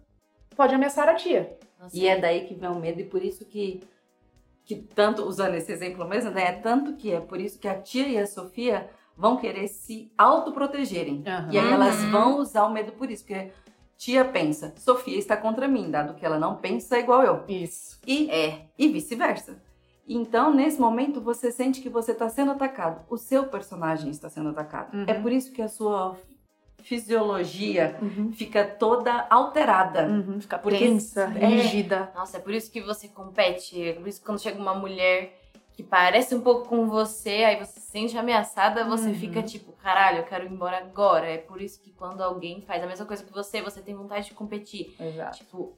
pode 0.56 0.74
ameaçar 0.74 1.10
a 1.10 1.16
tia. 1.16 1.60
Nossa, 1.78 1.98
E 1.98 2.08
é 2.08 2.18
daí 2.18 2.46
que 2.46 2.56
vem 2.56 2.70
o 2.70 2.76
medo, 2.76 3.02
e 3.02 3.04
por 3.04 3.22
isso 3.22 3.44
que, 3.44 3.84
que 4.64 4.78
tanto, 4.78 5.24
usando 5.24 5.56
esse 5.56 5.70
exemplo 5.70 6.08
mesmo, 6.08 6.32
né? 6.32 6.46
É 6.46 6.54
tanto 6.54 6.96
que 6.96 7.12
é 7.12 7.20
por 7.20 7.42
isso 7.42 7.60
que 7.60 7.68
a 7.68 7.78
tia 7.78 8.08
e 8.08 8.18
a 8.18 8.26
Sofia 8.26 8.90
vão 9.18 9.38
querer 9.38 9.68
se 9.68 10.12
autoprotegerem. 10.18 11.24
Aham. 11.26 11.50
E 11.52 11.58
aí 11.58 11.72
elas 11.72 12.02
Uhum. 12.04 12.12
vão 12.12 12.38
usar 12.40 12.66
o 12.66 12.72
medo 12.72 12.92
por 12.94 13.10
isso, 13.10 13.24
porque 13.26 13.52
tia 13.98 14.24
pensa, 14.24 14.74
Sofia 14.78 15.18
está 15.18 15.36
contra 15.36 15.68
mim, 15.68 15.90
dado 15.90 16.14
que 16.14 16.26
ela 16.26 16.38
não 16.40 16.56
pensa 16.56 17.00
igual 17.00 17.24
eu. 17.24 17.44
Isso. 17.48 18.00
E 18.06 18.30
É. 18.30 18.68
e 18.78 18.88
vice-versa. 18.88 19.62
Então, 20.10 20.54
nesse 20.54 20.80
momento, 20.80 21.20
você 21.20 21.52
sente 21.52 21.82
que 21.82 21.90
você 21.90 22.14
está 22.14 22.30
sendo 22.30 22.52
atacado. 22.52 23.04
O 23.10 23.18
seu 23.18 23.48
personagem 23.48 24.10
está 24.10 24.30
sendo 24.30 24.50
atacado. 24.50 24.96
Uhum. 24.96 25.04
É 25.06 25.14
por 25.14 25.32
isso 25.34 25.52
que 25.52 25.62
a 25.62 25.68
sua 25.68 26.16
fisiologia 26.82 27.98
Uhum. 28.02 28.32
fica 28.32 28.64
toda 28.66 29.28
alterada. 29.30 30.08
Uhum. 30.08 30.40
Fica 30.40 30.58
Porque- 30.58 30.80
tensa, 30.80 31.24
é. 31.36 31.46
rígida. 31.48 32.12
Nossa, 32.16 32.38
é 32.38 32.40
por 32.40 32.54
isso 32.54 32.72
que 32.72 32.82
você 32.82 33.08
compete. 33.10 33.82
É 33.82 33.94
por 33.94 34.08
isso 34.08 34.20
que 34.20 34.26
quando 34.26 34.40
chega 34.42 34.58
uma 34.60 34.74
mulher 34.74 35.38
que 35.78 35.84
parece 35.84 36.34
um 36.34 36.42
pouco 36.42 36.68
com 36.68 36.88
você, 36.90 37.44
aí 37.44 37.56
você 37.64 37.80
se 37.80 37.92
sente 37.92 38.18
ameaçada, 38.18 38.84
você 38.84 39.10
Uhum. 39.10 39.14
fica 39.16 39.44
tipo, 39.44 39.72
caralho, 39.74 40.18
eu 40.18 40.24
quero 40.24 40.44
ir 40.46 40.52
embora 40.52 40.80
agora. 40.80 41.30
É 41.30 41.38
por 41.38 41.62
isso 41.62 41.80
que 41.80 41.92
quando 41.92 42.22
alguém 42.24 42.62
faz 42.62 42.84
a 42.84 42.88
mesma 42.88 43.06
coisa 43.06 43.24
que 43.24 43.32
você, 43.32 43.62
você 43.62 43.80
tem 43.80 43.94
vontade 43.94 44.26
de 44.28 44.34
competir. 44.34 44.96
Exato. 45.00 45.38
Tipo, 45.38 45.78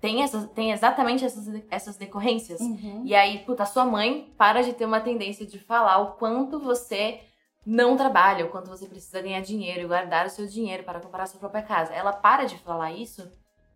tem, 0.00 0.22
essas, 0.22 0.48
tem 0.52 0.70
exatamente 0.70 1.24
essas, 1.24 1.48
essas 1.68 1.96
decorrências. 1.96 2.60
Uhum. 2.60 3.02
E 3.04 3.12
aí, 3.12 3.40
puta, 3.40 3.66
sua 3.66 3.84
mãe 3.84 4.32
para 4.38 4.62
de 4.62 4.72
ter 4.72 4.84
uma 4.84 5.00
tendência 5.00 5.44
de 5.44 5.58
falar 5.58 5.98
o 5.98 6.12
quanto 6.12 6.60
você 6.60 7.20
não 7.66 7.96
trabalha, 7.96 8.46
o 8.46 8.50
quanto 8.50 8.68
você 8.70 8.86
precisa 8.86 9.20
ganhar 9.20 9.40
dinheiro 9.40 9.80
e 9.80 9.86
guardar 9.86 10.26
o 10.26 10.30
seu 10.30 10.46
dinheiro 10.46 10.84
para 10.84 11.00
comprar 11.00 11.24
a 11.24 11.26
sua 11.26 11.40
própria 11.40 11.62
casa. 11.62 11.92
Ela 11.92 12.12
para 12.12 12.44
de 12.44 12.56
falar 12.58 12.92
isso, 12.92 13.28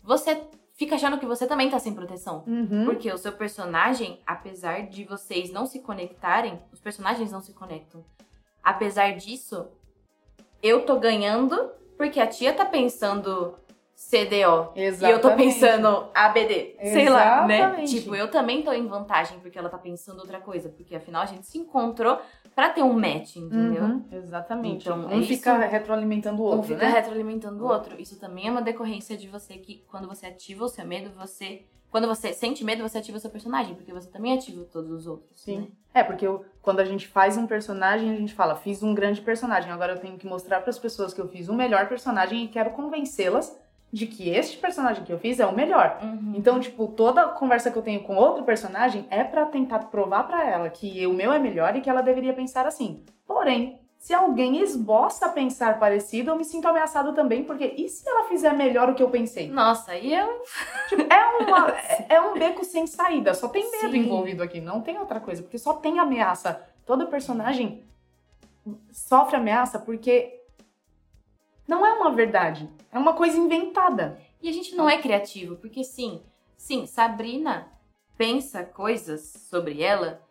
você 0.04 0.40
fica 0.78 0.94
achando 0.94 1.18
que 1.18 1.26
você 1.26 1.46
também 1.46 1.68
tá 1.68 1.78
sem 1.78 1.92
proteção. 1.92 2.44
Uhum. 2.46 2.84
Porque 2.84 3.12
o 3.12 3.18
seu 3.18 3.32
personagem, 3.32 4.20
apesar 4.24 4.86
de 4.86 5.04
vocês 5.04 5.50
não 5.50 5.66
se 5.66 5.80
conectarem, 5.80 6.58
os 6.72 6.80
personagens 6.80 7.32
não 7.32 7.40
se 7.40 7.52
conectam. 7.52 8.04
Apesar 8.62 9.16
disso, 9.16 9.66
eu 10.62 10.86
tô 10.86 10.96
ganhando 10.98 11.70
porque 11.96 12.20
a 12.20 12.28
tia 12.28 12.54
tá 12.54 12.64
pensando 12.64 13.56
CDO. 13.98 14.72
E 14.76 14.84
eu 14.84 14.96
tô 15.20 15.28
Exatamente. 15.28 15.36
pensando 15.60 16.06
ABD. 16.14 16.76
Sei 16.84 17.08
lá, 17.08 17.44
né? 17.44 17.58
Exatamente. 17.58 17.90
Tipo, 18.00 18.14
eu 18.14 18.30
também 18.30 18.62
tô 18.62 18.72
em 18.72 18.86
vantagem 18.86 19.40
porque 19.40 19.58
ela 19.58 19.68
tá 19.68 19.76
pensando 19.76 20.20
outra 20.20 20.38
coisa. 20.40 20.68
Porque 20.68 20.94
afinal 20.94 21.22
a 21.22 21.26
gente 21.26 21.44
se 21.48 21.58
encontrou 21.58 22.16
pra 22.54 22.68
ter 22.70 22.82
um 22.82 22.92
match, 22.92 23.36
entendeu? 23.36 23.82
Uhum, 23.82 24.04
Exatamente. 24.12 24.88
Então, 24.88 25.00
um 25.04 25.10
é 25.10 25.16
isso. 25.16 25.26
fica 25.28 25.58
retroalimentando 25.58 26.40
o 26.40 26.46
Um 26.46 26.48
outro, 26.50 26.68
fica 26.68 26.86
né? 26.86 26.92
retroalimentando 26.92 27.64
o 27.64 27.66
outro. 27.68 28.00
Isso 28.00 28.18
também 28.20 28.46
é 28.46 28.50
uma 28.52 28.62
decorrência 28.62 29.16
de 29.16 29.26
você 29.26 29.54
que, 29.54 29.84
quando 29.90 30.06
você 30.06 30.26
ativa 30.26 30.64
o 30.64 30.68
seu 30.68 30.86
medo, 30.86 31.10
você. 31.18 31.62
Quando 31.90 32.06
você 32.06 32.32
sente 32.34 32.62
medo, 32.62 32.82
você 32.82 32.98
ativa 32.98 33.16
o 33.16 33.20
seu 33.20 33.30
personagem, 33.30 33.74
porque 33.74 33.92
você 33.92 34.08
também 34.10 34.34
ativa 34.34 34.62
todos 34.70 34.90
os 34.92 35.06
outros. 35.06 35.40
Sim. 35.40 35.58
né? 35.60 35.66
É, 35.94 36.04
porque 36.04 36.24
eu- 36.26 36.44
quando 36.60 36.80
a 36.80 36.84
gente 36.84 37.08
faz 37.08 37.36
um 37.38 37.46
personagem, 37.46 38.10
a 38.12 38.14
gente 38.16 38.34
fala, 38.34 38.54
fiz 38.54 38.82
um 38.82 38.94
grande 38.94 39.22
personagem, 39.22 39.72
agora 39.72 39.94
eu 39.94 39.98
tenho 39.98 40.18
que 40.18 40.26
mostrar 40.26 40.60
para 40.60 40.68
as 40.68 40.78
pessoas 40.78 41.14
que 41.14 41.20
eu 41.20 41.26
fiz 41.28 41.48
um 41.48 41.54
melhor 41.56 41.88
personagem 41.88 42.44
e 42.44 42.48
quero 42.48 42.70
convencê-las 42.72 43.58
de 43.92 44.06
que 44.06 44.28
este 44.28 44.58
personagem 44.58 45.02
que 45.04 45.12
eu 45.12 45.18
fiz 45.18 45.40
é 45.40 45.46
o 45.46 45.54
melhor. 45.54 45.98
Uhum. 46.02 46.34
Então, 46.36 46.60
tipo, 46.60 46.86
toda 46.88 47.24
conversa 47.28 47.70
que 47.70 47.78
eu 47.78 47.82
tenho 47.82 48.02
com 48.02 48.16
outro 48.16 48.44
personagem 48.44 49.06
é 49.10 49.24
pra 49.24 49.46
tentar 49.46 49.78
provar 49.90 50.24
pra 50.24 50.44
ela 50.48 50.68
que 50.68 51.06
o 51.06 51.12
meu 51.14 51.32
é 51.32 51.38
melhor 51.38 51.74
e 51.74 51.80
que 51.80 51.88
ela 51.88 52.02
deveria 52.02 52.34
pensar 52.34 52.66
assim. 52.66 53.02
Porém, 53.26 53.80
se 53.98 54.12
alguém 54.14 54.60
esboça 54.62 55.28
pensar 55.30 55.78
parecido, 55.78 56.30
eu 56.30 56.36
me 56.36 56.44
sinto 56.44 56.68
ameaçado 56.68 57.14
também, 57.14 57.42
porque 57.42 57.74
e 57.76 57.88
se 57.88 58.08
ela 58.08 58.24
fizer 58.28 58.52
melhor 58.52 58.90
o 58.90 58.94
que 58.94 59.02
eu 59.02 59.10
pensei? 59.10 59.48
Nossa, 59.48 59.92
aí 59.92 60.14
eu. 60.14 60.42
Tipo, 60.88 61.02
é, 61.12 61.26
uma- 61.42 61.70
é- 61.80 62.06
é 62.10 62.20
um 62.20 62.34
beco 62.38 62.64
sem 62.64 62.86
saída, 62.86 63.32
só 63.34 63.48
tem 63.48 63.68
medo 63.70 63.90
Sim. 63.90 63.98
envolvido 64.00 64.42
aqui, 64.42 64.60
não 64.60 64.80
tem 64.82 64.98
outra 64.98 65.18
coisa, 65.18 65.42
porque 65.42 65.58
só 65.58 65.72
tem 65.72 65.98
ameaça. 65.98 66.62
Todo 66.86 67.06
personagem 67.08 67.82
sofre 68.92 69.36
ameaça 69.36 69.78
porque 69.78 70.37
não 71.68 71.84
é 71.84 71.92
uma 71.92 72.10
verdade, 72.10 72.68
é 72.90 72.98
uma 72.98 73.12
coisa 73.12 73.36
inventada. 73.36 74.18
E 74.40 74.48
a 74.48 74.52
gente 74.52 74.74
não 74.74 74.88
é 74.88 74.96
criativo, 74.96 75.56
porque 75.56 75.84
sim, 75.84 76.22
sim, 76.56 76.86
Sabrina 76.86 77.70
pensa 78.16 78.64
coisas 78.64 79.46
sobre 79.50 79.82
ela 79.82 80.26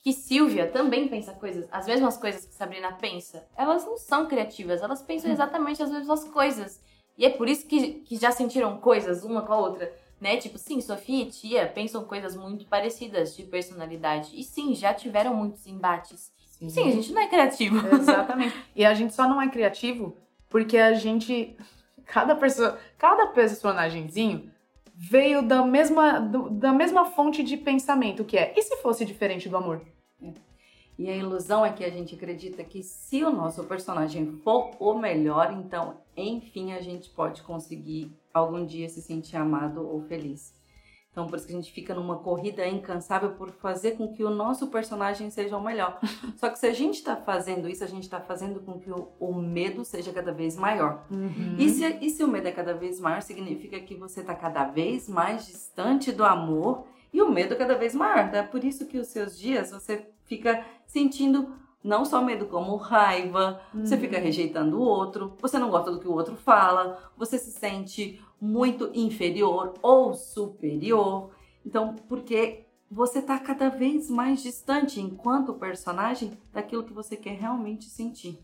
que 0.00 0.12
Silvia 0.12 0.66
também 0.68 1.08
pensa 1.08 1.32
coisas, 1.32 1.66
as 1.70 1.86
mesmas 1.86 2.16
coisas 2.16 2.44
que 2.44 2.54
Sabrina 2.54 2.92
pensa. 2.92 3.46
Elas 3.56 3.86
não 3.86 3.96
são 3.96 4.26
criativas, 4.26 4.82
elas 4.82 5.00
pensam 5.00 5.30
exatamente 5.30 5.82
as 5.82 5.90
mesmas 5.90 6.24
coisas. 6.24 6.82
E 7.16 7.24
é 7.24 7.30
por 7.30 7.48
isso 7.48 7.66
que, 7.66 8.00
que 8.00 8.16
já 8.16 8.32
sentiram 8.32 8.78
coisas 8.78 9.24
uma 9.24 9.42
com 9.42 9.52
a 9.52 9.58
outra, 9.58 9.94
né? 10.20 10.36
Tipo, 10.38 10.58
sim, 10.58 10.80
Sofia 10.80 11.22
e 11.22 11.30
Tia 11.30 11.66
pensam 11.68 12.04
coisas 12.04 12.36
muito 12.36 12.66
parecidas 12.66 13.36
de 13.36 13.44
personalidade. 13.44 14.32
E 14.34 14.42
sim, 14.42 14.74
já 14.74 14.92
tiveram 14.92 15.34
muitos 15.34 15.66
embates. 15.66 16.32
Sim, 16.68 16.88
a 16.88 16.92
gente 16.92 17.12
não 17.12 17.22
é 17.22 17.28
criativo. 17.28 17.76
Exatamente. 17.94 18.54
E 18.74 18.84
a 18.84 18.94
gente 18.94 19.14
só 19.14 19.28
não 19.28 19.40
é 19.40 19.48
criativo 19.48 20.16
porque 20.52 20.76
a 20.76 20.92
gente. 20.92 21.56
Cada 22.04 22.36
pessoa. 22.36 22.78
Cada 22.98 23.28
personagemzinho 23.28 24.52
veio 24.94 25.42
da 25.42 25.64
mesma, 25.64 26.20
da 26.20 26.72
mesma 26.72 27.06
fonte 27.06 27.42
de 27.42 27.56
pensamento, 27.56 28.24
que 28.24 28.36
é. 28.36 28.52
E 28.54 28.62
se 28.62 28.76
fosse 28.76 29.04
diferente 29.06 29.48
do 29.48 29.56
amor? 29.56 29.80
E 30.98 31.08
a 31.08 31.16
ilusão 31.16 31.64
é 31.64 31.72
que 31.72 31.82
a 31.82 31.90
gente 31.90 32.14
acredita 32.14 32.62
que 32.62 32.82
se 32.82 33.24
o 33.24 33.30
nosso 33.30 33.64
personagem 33.64 34.38
for 34.44 34.70
o 34.78 34.94
melhor, 34.94 35.52
então, 35.52 35.96
enfim, 36.14 36.72
a 36.72 36.80
gente 36.82 37.08
pode 37.08 37.42
conseguir 37.42 38.12
algum 38.32 38.64
dia 38.64 38.88
se 38.88 39.00
sentir 39.00 39.36
amado 39.36 39.88
ou 39.88 40.02
feliz. 40.02 40.54
Então, 41.12 41.26
por 41.26 41.36
isso 41.36 41.46
que 41.46 41.52
a 41.52 41.56
gente 41.56 41.70
fica 41.70 41.94
numa 41.94 42.16
corrida 42.18 42.66
incansável 42.66 43.32
por 43.32 43.50
fazer 43.50 43.92
com 43.92 44.08
que 44.08 44.24
o 44.24 44.30
nosso 44.30 44.68
personagem 44.68 45.28
seja 45.30 45.58
o 45.58 45.62
melhor. 45.62 46.00
Só 46.40 46.48
que 46.48 46.58
se 46.58 46.66
a 46.66 46.72
gente 46.72 46.94
está 46.94 47.14
fazendo 47.14 47.68
isso, 47.68 47.84
a 47.84 47.86
gente 47.86 48.04
está 48.04 48.18
fazendo 48.18 48.60
com 48.60 48.80
que 48.80 48.90
o, 48.90 49.08
o 49.20 49.34
medo 49.34 49.84
seja 49.84 50.10
cada 50.10 50.32
vez 50.32 50.56
maior. 50.56 51.06
E, 51.58 51.68
se, 51.68 51.84
e 52.00 52.08
se 52.08 52.24
o 52.24 52.28
medo 52.28 52.48
é 52.48 52.52
cada 52.52 52.72
vez 52.72 52.98
maior, 52.98 53.20
significa 53.20 53.78
que 53.78 53.94
você 53.94 54.20
está 54.20 54.34
cada 54.34 54.64
vez 54.64 55.06
mais 55.06 55.46
distante 55.46 56.10
do 56.10 56.24
amor 56.24 56.86
e 57.12 57.20
o 57.20 57.30
medo 57.30 57.56
cada 57.56 57.76
vez 57.76 57.94
maior. 57.94 58.34
É 58.34 58.42
por 58.42 58.64
isso 58.64 58.86
que 58.86 58.96
os 58.96 59.08
seus 59.08 59.38
dias 59.38 59.70
você 59.70 60.08
fica 60.24 60.64
sentindo 60.86 61.54
não 61.82 62.04
só 62.04 62.22
medo, 62.22 62.46
como 62.46 62.76
raiva, 62.76 63.60
você 63.74 63.96
fica 63.96 64.18
rejeitando 64.18 64.78
o 64.78 64.82
outro, 64.82 65.36
você 65.40 65.58
não 65.58 65.70
gosta 65.70 65.90
do 65.90 65.98
que 65.98 66.08
o 66.08 66.12
outro 66.12 66.36
fala, 66.36 67.10
você 67.16 67.38
se 67.38 67.50
sente 67.50 68.20
muito 68.40 68.90
inferior 68.94 69.74
ou 69.82 70.14
superior. 70.14 71.30
Então, 71.64 71.94
porque 72.08 72.66
você 72.90 73.20
está 73.20 73.38
cada 73.38 73.68
vez 73.68 74.10
mais 74.10 74.42
distante, 74.42 75.00
enquanto 75.00 75.54
personagem, 75.54 76.32
daquilo 76.52 76.84
que 76.84 76.92
você 76.92 77.16
quer 77.16 77.38
realmente 77.38 77.86
sentir. 77.86 78.38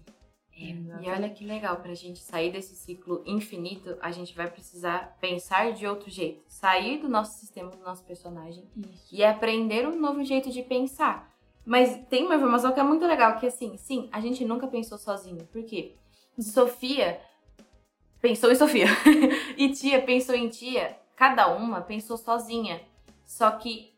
E 0.60 1.08
olha 1.08 1.30
que 1.30 1.44
legal, 1.44 1.76
pra 1.76 1.94
gente 1.94 2.18
sair 2.18 2.50
desse 2.50 2.74
ciclo 2.74 3.22
infinito, 3.24 3.96
a 4.00 4.10
gente 4.10 4.34
vai 4.34 4.50
precisar 4.50 5.16
pensar 5.20 5.72
de 5.72 5.86
outro 5.86 6.10
jeito. 6.10 6.42
Sair 6.48 6.98
do 6.98 7.08
nosso 7.08 7.38
sistema, 7.38 7.70
do 7.70 7.78
nosso 7.78 8.04
personagem 8.04 8.64
e 9.12 9.22
aprender 9.22 9.86
um 9.86 9.96
novo 9.96 10.24
jeito 10.24 10.50
de 10.50 10.62
pensar. 10.62 11.32
Mas 11.68 12.00
tem 12.08 12.24
uma 12.24 12.34
informação 12.34 12.72
que 12.72 12.80
é 12.80 12.82
muito 12.82 13.04
legal, 13.04 13.36
que 13.36 13.44
assim, 13.44 13.76
sim, 13.76 14.08
a 14.10 14.22
gente 14.22 14.42
nunca 14.42 14.66
pensou 14.66 14.96
sozinho. 14.96 15.44
Por 15.52 15.62
quê? 15.64 15.96
Sofia 16.40 17.20
pensou 18.22 18.50
em 18.50 18.54
Sofia. 18.54 18.86
e 19.54 19.68
tia 19.68 20.00
pensou 20.00 20.34
em 20.34 20.48
tia. 20.48 20.96
Cada 21.14 21.46
uma 21.48 21.82
pensou 21.82 22.16
sozinha. 22.16 22.80
Só 23.26 23.50
que 23.50 23.92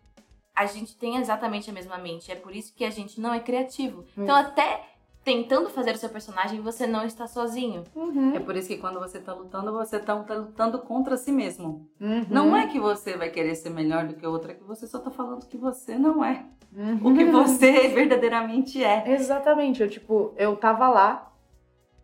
a 0.52 0.66
gente 0.66 0.96
tem 0.96 1.18
exatamente 1.18 1.70
a 1.70 1.72
mesma 1.72 1.96
mente. 1.96 2.32
É 2.32 2.34
por 2.34 2.56
isso 2.56 2.74
que 2.74 2.84
a 2.84 2.90
gente 2.90 3.20
não 3.20 3.32
é 3.32 3.38
criativo. 3.38 4.04
Então 4.18 4.34
até 4.34 4.88
tentando 5.30 5.70
fazer 5.70 5.94
o 5.94 5.96
seu 5.96 6.08
personagem, 6.08 6.60
você 6.60 6.88
não 6.88 7.04
está 7.04 7.24
sozinho. 7.28 7.84
Uhum. 7.94 8.34
É 8.34 8.40
por 8.40 8.56
isso 8.56 8.66
que 8.66 8.78
quando 8.78 8.98
você 8.98 9.20
tá 9.20 9.32
lutando, 9.32 9.70
você 9.70 10.00
tá, 10.00 10.16
tá 10.24 10.34
lutando 10.34 10.80
contra 10.80 11.16
si 11.16 11.30
mesmo. 11.30 11.88
Uhum. 12.00 12.26
Não 12.28 12.56
é 12.56 12.66
que 12.66 12.80
você 12.80 13.16
vai 13.16 13.30
querer 13.30 13.54
ser 13.54 13.70
melhor 13.70 14.08
do 14.08 14.14
que 14.14 14.26
outra, 14.26 14.50
é 14.50 14.54
que 14.56 14.64
você 14.64 14.88
só 14.88 14.98
tá 14.98 15.08
falando 15.08 15.46
que 15.46 15.56
você 15.56 15.96
não 15.96 16.24
é. 16.24 16.44
Uhum. 16.76 16.98
O 17.04 17.14
que 17.14 17.24
você 17.26 17.86
verdadeiramente 17.94 18.82
é. 18.82 19.08
Exatamente. 19.12 19.80
Eu, 19.80 19.88
tipo, 19.88 20.34
eu 20.36 20.56
tava 20.56 20.88
lá, 20.88 21.32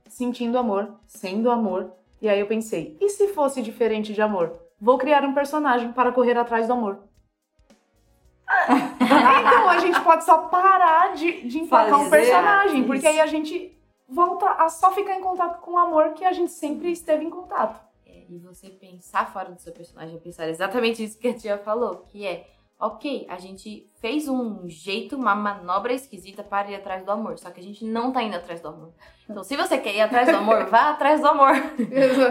sentindo 0.09 0.57
amor, 0.57 0.95
sendo 1.09 1.51
amor. 1.51 1.91
E 2.23 2.29
aí 2.29 2.39
eu 2.39 2.47
pensei, 2.47 2.97
e 3.01 3.09
se 3.09 3.27
fosse 3.29 3.61
diferente 3.61 4.13
de 4.13 4.23
amor? 4.23 4.53
Vou 4.81 4.99
criar 4.99 5.25
um 5.25 5.35
personagem 5.35 5.91
para 5.91 6.13
correr 6.13 6.39
atrás 6.39 6.69
do 6.69 6.75
amor. 6.75 7.01
Então 9.41 9.69
a 9.69 9.79
gente 9.79 10.01
pode 10.01 10.25
só 10.25 10.39
parar 10.49 11.15
de, 11.15 11.47
de 11.49 11.59
emplacar 11.59 12.01
um 12.01 12.11
personagem, 12.11 12.79
isso. 12.79 12.87
porque 12.87 13.07
aí 13.07 13.21
a 13.21 13.27
gente 13.27 13.77
volta 14.09 14.49
a 14.51 14.69
só 14.69 14.93
ficar 14.93 15.17
em 15.17 15.21
contato 15.21 15.61
com 15.61 15.73
o 15.73 15.79
amor 15.79 16.15
que 16.15 16.25
a 16.25 16.33
gente 16.33 16.53
sempre 16.53 16.91
esteve 16.91 17.25
em 17.25 17.31
contato. 17.31 17.85
É, 18.07 18.25
e 18.29 18.39
você 18.39 18.71
pensar 18.71 19.33
fora 19.33 19.51
do 19.51 19.61
seu 19.61 19.73
personagem, 19.73 20.19
pensar 20.19 20.49
exatamente 20.49 21.03
isso 21.03 21.19
que 21.19 21.29
a 21.29 21.35
tia 21.35 21.59
falou, 21.59 22.05
que 22.09 22.27
é, 22.27 22.47
ok, 22.79 23.27
a 23.29 23.39
gente 23.39 23.91
fez 24.01 24.29
um 24.29 24.69
jeito, 24.69 25.17
uma 25.17 25.35
manobra 25.35 25.93
esquisita 25.93 26.45
para 26.45 26.71
ir 26.71 26.77
atrás 26.77 27.05
do 27.05 27.11
amor, 27.11 27.39
só 27.39 27.51
que 27.51 27.61
a 27.61 27.63
gente 27.63 27.85
não 27.85 28.13
tá 28.13 28.23
indo 28.23 28.37
atrás 28.37 28.61
do 28.61 28.69
amor. 28.69 28.93
Então, 29.29 29.43
se 29.43 29.57
você 29.57 29.79
quer 29.79 29.95
ir 29.95 30.01
atrás 30.03 30.29
do 30.29 30.37
amor, 30.37 30.67
vá 30.71 30.91
atrás 30.91 31.21
do 31.21 31.27
amor. 31.27 31.53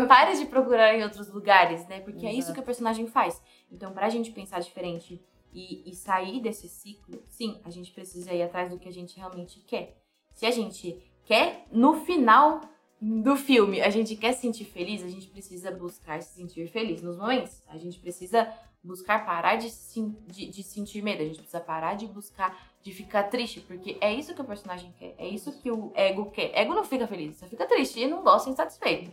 Pare 0.08 0.38
de 0.38 0.46
procurar 0.46 0.96
em 0.96 1.04
outros 1.04 1.32
lugares, 1.34 1.86
né? 1.88 2.00
Porque 2.00 2.26
é 2.26 2.30
isso 2.30 2.48
Exato. 2.48 2.54
que 2.54 2.60
o 2.62 2.64
personagem 2.64 3.08
faz. 3.08 3.42
Então, 3.72 3.92
pra 3.92 4.08
gente 4.10 4.32
pensar 4.32 4.62
diferente 4.62 5.22
e, 5.56 5.90
e 5.90 5.96
sair 5.96 6.42
desse 6.42 6.68
ciclo, 6.68 7.24
sim, 7.30 7.60
a 7.64 7.70
gente 7.70 7.92
precisa 7.92 8.34
ir 8.34 8.44
atrás 8.44 8.70
do 8.70 8.78
que 8.78 8.90
a 8.90 8.92
gente 8.92 9.18
realmente 9.18 9.62
quer. 9.62 9.98
Se 10.34 10.46
a 10.46 10.52
gente 10.52 11.02
quer, 11.24 11.66
no 11.72 12.06
final 12.06 12.60
do 13.02 13.38
filme, 13.38 13.82
a 13.82 13.90
gente 13.90 14.18
quer 14.18 14.34
se 14.34 14.42
sentir 14.42 14.66
feliz, 14.66 15.02
a 15.02 15.08
gente 15.08 15.28
precisa 15.28 15.72
buscar 15.72 16.22
se 16.22 16.36
sentir 16.36 16.68
feliz 16.68 17.02
nos 17.02 17.18
momentos. 17.18 17.64
A 17.68 17.78
gente 17.78 17.98
precisa 18.00 18.54
buscar 18.84 19.26
parar 19.26 19.56
de, 19.56 19.70
de, 20.28 20.48
de 20.48 20.64
sentir 20.64 21.02
medo, 21.02 21.22
a 21.22 21.26
gente 21.26 21.38
precisa 21.38 21.62
parar 21.62 21.96
de 21.96 22.06
buscar, 22.06 22.76
de 22.84 22.92
ficar 22.92 23.24
triste, 23.24 23.62
porque 23.62 23.98
é 24.02 24.14
isso 24.14 24.36
que 24.36 24.42
o 24.42 24.46
personagem 24.46 24.94
quer, 25.00 25.16
é 25.18 25.28
isso 25.28 25.52
que 25.62 25.72
o 25.72 25.92
ego 25.96 26.32
quer. 26.32 26.52
Ego 26.54 26.76
não 26.76 26.84
fica 26.84 27.08
feliz, 27.08 27.38
só 27.38 27.48
fica 27.48 27.66
triste 27.66 28.00
e 28.00 28.08
não 28.08 28.22
gosta 28.22 28.50
insatisfeito. 28.50 29.12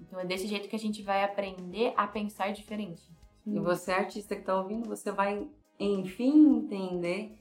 Então 0.00 0.20
é 0.20 0.24
desse 0.24 0.46
jeito 0.46 0.68
que 0.68 0.76
a 0.76 0.78
gente 0.78 1.02
vai 1.02 1.24
aprender 1.24 1.92
a 1.96 2.06
pensar 2.06 2.52
diferente. 2.52 3.02
E 3.46 3.58
você, 3.58 3.90
artista 3.90 4.36
que 4.36 4.42
tá 4.42 4.56
ouvindo, 4.56 4.88
você 4.88 5.10
vai, 5.10 5.46
enfim, 5.84 6.56
entender. 6.56 7.36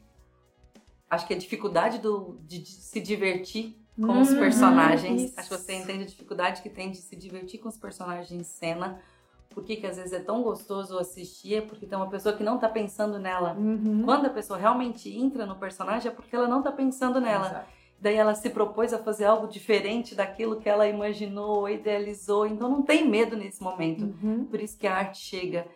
Acho 1.09 1.27
que 1.27 1.33
a 1.33 1.37
dificuldade 1.37 1.97
do, 1.99 2.37
de, 2.45 2.59
de 2.59 2.69
se 2.69 2.99
divertir 2.99 3.75
com 3.95 4.21
os 4.21 4.29
Uhum, 4.31 4.39
personagens. 4.39 5.21
isso. 5.23 5.39
Acho 5.39 5.49
que 5.49 5.57
você 5.57 5.73
entende 5.73 6.03
a 6.03 6.07
dificuldade 6.07 6.61
que 6.61 6.69
tem 6.69 6.91
de 6.91 6.97
se 6.97 7.15
divertir 7.15 7.59
com 7.59 7.67
os 7.67 7.77
personagens 7.77 8.31
em 8.31 8.43
cena. 8.43 9.01
Por 9.49 9.63
que 9.63 9.75
que 9.75 9.87
às 9.87 9.97
vezes 9.97 10.13
é 10.13 10.19
tão 10.19 10.43
gostoso 10.43 10.97
assistir? 10.99 11.55
É 11.55 11.61
porque 11.61 11.85
tem 11.87 11.97
uma 11.97 12.09
pessoa 12.09 12.35
que 12.35 12.43
não 12.43 12.57
tá 12.59 12.69
pensando 12.69 13.17
nela. 13.19 13.55
Uhum. 13.57 14.03
Quando 14.05 14.27
a 14.27 14.29
pessoa 14.29 14.57
realmente 14.59 15.09
entra 15.13 15.45
no 15.45 15.55
personagem 15.55 16.09
é 16.11 16.13
porque 16.13 16.35
ela 16.35 16.47
não 16.47 16.61
tá 16.61 16.71
pensando 16.71 17.19
nela. 17.19 17.47
Exato. 17.47 17.69
Daí 17.99 18.15
ela 18.15 18.33
se 18.35 18.49
propôs 18.51 18.93
a 18.93 18.99
fazer 18.99 19.25
algo 19.25 19.47
diferente 19.47 20.15
daquilo 20.15 20.61
que 20.61 20.69
ela 20.69 20.87
imaginou, 20.87 21.67
idealizou. 21.67 22.45
Então 22.47 22.69
não 22.69 22.83
tem 22.83 23.05
medo 23.09 23.35
nesse 23.35 23.61
momento. 23.61 24.03
Uhum. 24.23 24.45
Por 24.45 24.61
isso 24.61 24.77
que 24.77 24.87
a 24.87 24.95
arte 24.95 25.17
chega. 25.17 25.67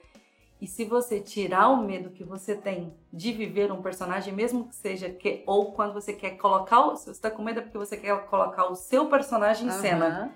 E 0.63 0.67
se 0.67 0.86
você 0.86 1.20
tirar 1.20 1.67
o 1.67 1.84
medo 1.84 2.10
que 2.10 2.24
você 2.24 2.55
tem 2.55 2.93
de 3.12 3.34
viver 3.34 3.70
um 3.70 3.82
personagem, 3.82 4.34
mesmo 4.34 4.70
que 4.70 4.74
seja 4.75 5.10
que 5.10 5.43
ou 5.46 5.74
quando 5.74 5.93
você 5.93 6.13
quer 6.13 6.38
colocar, 6.38 6.79
o, 6.88 6.96
se 6.96 7.03
você 7.03 7.12
está 7.12 7.29
com 7.29 7.43
medo 7.43 7.60
é 7.60 7.63
porque 7.63 7.77
você 7.77 7.98
quer 7.98 8.17
colocar 8.27 8.72
o 8.72 8.75
seu 8.75 9.08
personagem 9.08 9.67
em 9.67 9.72
cena. 9.72 10.34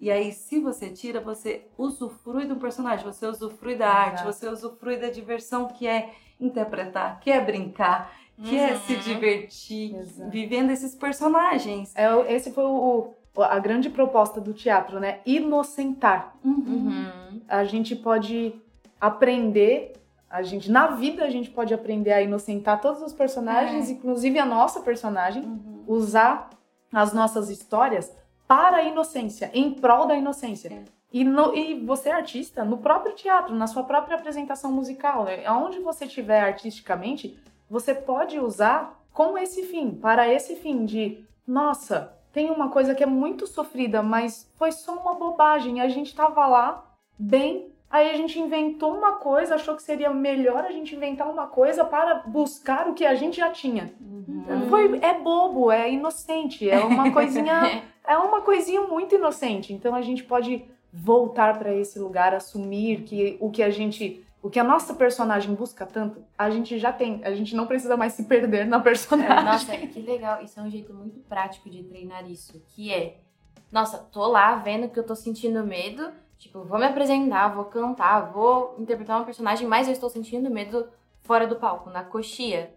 E 0.00 0.10
aí, 0.10 0.32
se 0.32 0.60
você 0.60 0.88
tira, 0.88 1.20
você 1.20 1.66
usufrui 1.76 2.46
do 2.46 2.56
personagem, 2.56 3.04
você 3.04 3.26
usufrui 3.26 3.76
da 3.76 3.90
arte, 3.90 4.22
Exato. 4.22 4.32
você 4.32 4.48
usufrui 4.48 4.96
da 4.96 5.10
diversão 5.10 5.68
que 5.68 5.86
é 5.86 6.10
interpretar, 6.40 7.20
que 7.20 7.30
é 7.30 7.38
brincar, 7.38 8.10
que 8.44 8.56
é 8.56 8.72
Uhum. 8.72 8.78
se 8.80 8.96
divertir, 8.96 9.94
Exato. 9.94 10.30
vivendo 10.30 10.70
esses 10.70 10.94
personagens. 10.94 11.94
É, 11.94 12.34
esse 12.34 12.50
foi 12.50 12.64
o, 12.64 13.14
o- 13.36 13.42
a 13.42 13.58
grande 13.58 13.90
proposta 13.90 14.40
do 14.40 14.54
teatro, 14.54 14.98
né? 15.00 15.20
Inocentar. 15.26 16.34
Uhum. 16.42 17.42
A 17.46 17.64
gente 17.64 17.94
pode 17.94 18.54
aprender, 19.00 19.92
a 20.28 20.42
gente 20.42 20.70
na 20.70 20.88
vida 20.88 21.24
a 21.24 21.30
gente 21.30 21.50
pode 21.50 21.72
aprender 21.72 22.12
a 22.12 22.22
inocentar 22.22 22.80
todos 22.80 23.02
os 23.02 23.12
personagens, 23.12 23.88
inclusive 23.90 24.38
a 24.38 24.46
nossa 24.46 24.80
personagem, 24.80 25.42
Uhum. 25.44 25.84
usar 25.86 26.50
as 26.92 27.12
nossas 27.12 27.48
histórias 27.50 28.14
para 28.48 28.78
a 28.78 28.82
inocência, 28.82 29.50
em 29.54 29.72
prol 29.72 30.06
da 30.06 30.14
inocência. 30.16 30.68
É. 30.72 30.84
E, 31.12 31.24
no- 31.24 31.54
e 31.54 31.84
você, 31.84 32.10
artista, 32.10 32.64
no 32.64 32.78
próprio 32.78 33.14
teatro, 33.14 33.54
na 33.54 33.66
sua 33.66 33.84
própria 33.84 34.16
apresentação 34.16 34.72
musical, 34.72 35.24
né? 35.24 35.44
aonde 35.46 35.78
você 35.80 36.04
estiver 36.04 36.40
artisticamente, 36.40 37.38
você 37.70 37.94
pode 37.94 38.38
usar 38.38 39.00
com 39.12 39.36
esse 39.38 39.62
fim, 39.64 39.92
para 39.92 40.28
esse 40.32 40.56
fim 40.56 40.84
de, 40.84 41.24
nossa, 41.46 42.12
tem 42.32 42.50
uma 42.50 42.68
coisa 42.70 42.94
que 42.94 43.02
é 43.02 43.06
muito 43.06 43.46
sofrida, 43.46 44.02
mas 44.02 44.50
foi 44.56 44.70
só 44.72 44.94
uma 44.94 45.14
bobagem. 45.14 45.80
A 45.80 45.88
gente 45.88 46.14
tava 46.14 46.46
lá, 46.46 46.84
bem, 47.18 47.72
aí 47.90 48.10
a 48.10 48.16
gente 48.16 48.38
inventou 48.38 48.94
uma 48.94 49.12
coisa, 49.12 49.54
achou 49.54 49.76
que 49.76 49.82
seria 49.82 50.10
melhor 50.10 50.64
a 50.64 50.72
gente 50.72 50.94
inventar 50.94 51.30
uma 51.30 51.46
coisa 51.46 51.84
para 51.84 52.16
buscar 52.26 52.88
o 52.88 52.94
que 52.94 53.06
a 53.06 53.14
gente 53.14 53.36
já 53.36 53.50
tinha. 53.50 53.94
Uhum. 54.00 54.68
Foi, 54.68 54.98
é 54.98 55.18
bobo, 55.18 55.70
é 55.70 55.90
inocente, 55.90 56.68
é 56.68 56.78
uma 56.80 57.10
coisinha, 57.12 57.82
é 58.04 58.16
uma 58.16 58.40
coisinha 58.40 58.82
muito 58.82 59.14
inocente. 59.14 59.72
Então 59.72 59.94
a 59.94 60.02
gente 60.02 60.24
pode 60.24 60.64
voltar 60.92 61.58
para 61.58 61.74
esse 61.74 61.98
lugar, 61.98 62.34
assumir 62.34 63.02
que 63.02 63.36
o 63.40 63.50
que 63.50 63.62
a 63.62 63.70
gente, 63.70 64.24
o 64.42 64.48
que 64.48 64.58
a 64.58 64.64
nossa 64.64 64.94
personagem 64.94 65.54
busca 65.54 65.84
tanto, 65.84 66.24
a 66.36 66.48
gente 66.50 66.78
já 66.78 66.92
tem. 66.92 67.20
A 67.22 67.34
gente 67.34 67.54
não 67.54 67.66
precisa 67.66 67.96
mais 67.96 68.14
se 68.14 68.24
perder 68.24 68.66
na 68.66 68.80
personagem. 68.80 69.44
Nossa, 69.44 69.76
que 69.76 70.00
legal. 70.00 70.42
Isso 70.42 70.58
é 70.58 70.62
um 70.62 70.70
jeito 70.70 70.92
muito 70.94 71.20
prático 71.20 71.68
de 71.68 71.82
treinar 71.84 72.28
isso. 72.30 72.62
Que 72.68 72.92
é, 72.92 73.18
nossa, 73.70 73.98
tô 73.98 74.26
lá 74.26 74.56
vendo 74.56 74.88
que 74.88 74.98
eu 74.98 75.04
tô 75.04 75.14
sentindo 75.14 75.64
medo. 75.64 76.10
Tipo, 76.38 76.64
vou 76.64 76.78
me 76.78 76.84
apresentar, 76.84 77.48
vou 77.48 77.64
cantar, 77.64 78.30
vou 78.32 78.74
interpretar 78.78 79.18
uma 79.18 79.24
personagem, 79.24 79.66
mas 79.66 79.86
eu 79.86 79.92
estou 79.92 80.10
sentindo 80.10 80.50
medo 80.50 80.86
fora 81.22 81.46
do 81.46 81.56
palco, 81.56 81.90
na 81.90 82.04
coxia. 82.04 82.74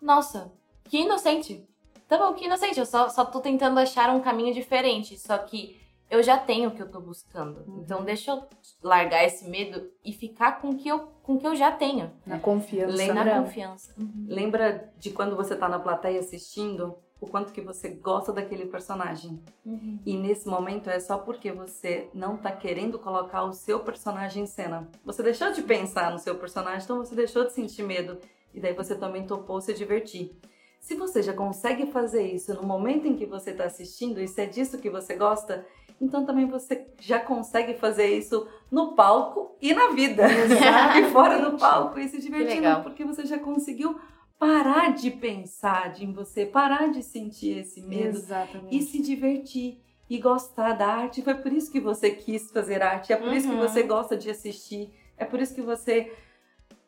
Nossa, 0.00 0.52
que 0.84 0.98
inocente. 1.02 1.66
Tá 2.08 2.16
bom, 2.18 2.32
que 2.34 2.44
inocente. 2.46 2.78
Eu 2.78 2.86
só, 2.86 3.08
só 3.08 3.24
tô 3.24 3.40
tentando 3.40 3.78
achar 3.78 4.10
um 4.10 4.20
caminho 4.20 4.52
diferente. 4.54 5.18
Só 5.18 5.36
que 5.38 5.80
eu 6.10 6.22
já 6.22 6.36
tenho 6.38 6.70
o 6.70 6.72
que 6.72 6.82
eu 6.82 6.90
tô 6.90 7.00
buscando. 7.00 7.64
Então 7.78 8.02
deixa 8.02 8.32
eu 8.32 8.42
largar 8.82 9.24
esse 9.24 9.48
medo 9.48 9.88
e 10.04 10.12
ficar 10.12 10.60
com 10.60 10.70
o 10.70 10.76
que 10.76 10.88
eu, 10.88 11.00
com 11.22 11.34
o 11.34 11.38
que 11.38 11.46
eu 11.46 11.54
já 11.54 11.70
tenho. 11.70 12.10
Na 12.26 12.38
confiança. 12.38 12.96
Lembra- 12.96 13.14
Na 13.14 13.24
né? 13.24 13.40
confiança. 13.42 13.94
Lembra 14.26 14.92
de 14.98 15.10
quando 15.10 15.36
você 15.36 15.54
tá 15.54 15.68
na 15.68 15.78
plateia 15.78 16.18
assistindo, 16.18 16.96
o 17.20 17.26
quanto 17.26 17.52
que 17.52 17.60
você 17.60 17.90
gosta 17.90 18.32
daquele 18.32 18.66
personagem? 18.66 19.42
Uhum. 19.64 19.98
E 20.06 20.16
nesse 20.16 20.48
momento 20.48 20.88
é 20.88 20.98
só 20.98 21.18
porque 21.18 21.52
você 21.52 22.08
não 22.14 22.36
tá 22.36 22.50
querendo 22.50 22.98
colocar 22.98 23.44
o 23.44 23.52
seu 23.52 23.80
personagem 23.80 24.44
em 24.44 24.46
cena. 24.46 24.88
Você 25.04 25.22
deixou 25.22 25.52
de 25.52 25.62
pensar 25.62 26.10
no 26.10 26.18
seu 26.18 26.34
personagem, 26.36 26.82
então 26.84 26.96
você 26.96 27.14
deixou 27.14 27.44
de 27.44 27.52
sentir 27.52 27.82
medo. 27.82 28.18
E 28.54 28.60
daí 28.60 28.72
você 28.72 28.94
também 28.94 29.26
topou 29.26 29.60
se 29.60 29.74
divertir. 29.74 30.34
Se 30.80 30.94
você 30.94 31.22
já 31.22 31.34
consegue 31.34 31.92
fazer 31.92 32.22
isso 32.22 32.54
no 32.54 32.62
momento 32.62 33.06
em 33.06 33.14
que 33.14 33.26
você 33.26 33.50
está 33.50 33.64
assistindo, 33.64 34.18
e 34.18 34.26
se 34.26 34.40
é 34.40 34.46
disso 34.46 34.78
que 34.78 34.88
você 34.88 35.14
gosta, 35.14 35.64
então 36.00 36.24
também 36.24 36.46
você 36.46 36.86
já 36.98 37.20
consegue 37.20 37.74
fazer 37.74 38.06
isso 38.06 38.48
no 38.70 38.94
palco 38.94 39.54
e 39.60 39.74
na 39.74 39.90
vida. 39.90 40.26
e 40.98 41.12
fora 41.12 41.38
do 41.38 41.58
palco 41.58 41.98
e 41.98 42.08
se 42.08 42.18
divertindo, 42.18 42.82
porque 42.82 43.04
você 43.04 43.26
já 43.26 43.38
conseguiu 43.38 44.00
parar 44.40 44.94
de 44.94 45.10
pensar 45.10 45.92
de 45.92 46.06
em 46.06 46.12
você, 46.12 46.46
parar 46.46 46.88
de 46.90 47.02
sentir 47.02 47.58
esse 47.58 47.82
medo 47.82 48.16
Exatamente. 48.16 48.74
e 48.74 48.80
se 48.80 49.00
divertir 49.02 49.78
e 50.08 50.16
gostar 50.18 50.72
da 50.72 50.86
arte. 50.86 51.20
Foi 51.20 51.34
por 51.34 51.52
isso 51.52 51.70
que 51.70 51.78
você 51.78 52.10
quis 52.10 52.50
fazer 52.50 52.82
arte, 52.82 53.12
é 53.12 53.16
por 53.16 53.30
isso 53.34 53.46
que 53.46 53.54
Uhum. 53.54 53.60
você 53.60 53.82
gosta 53.82 54.16
de 54.16 54.30
assistir, 54.30 54.90
é 55.18 55.26
por 55.26 55.38
isso 55.40 55.54
que 55.54 55.60
você 55.60 56.10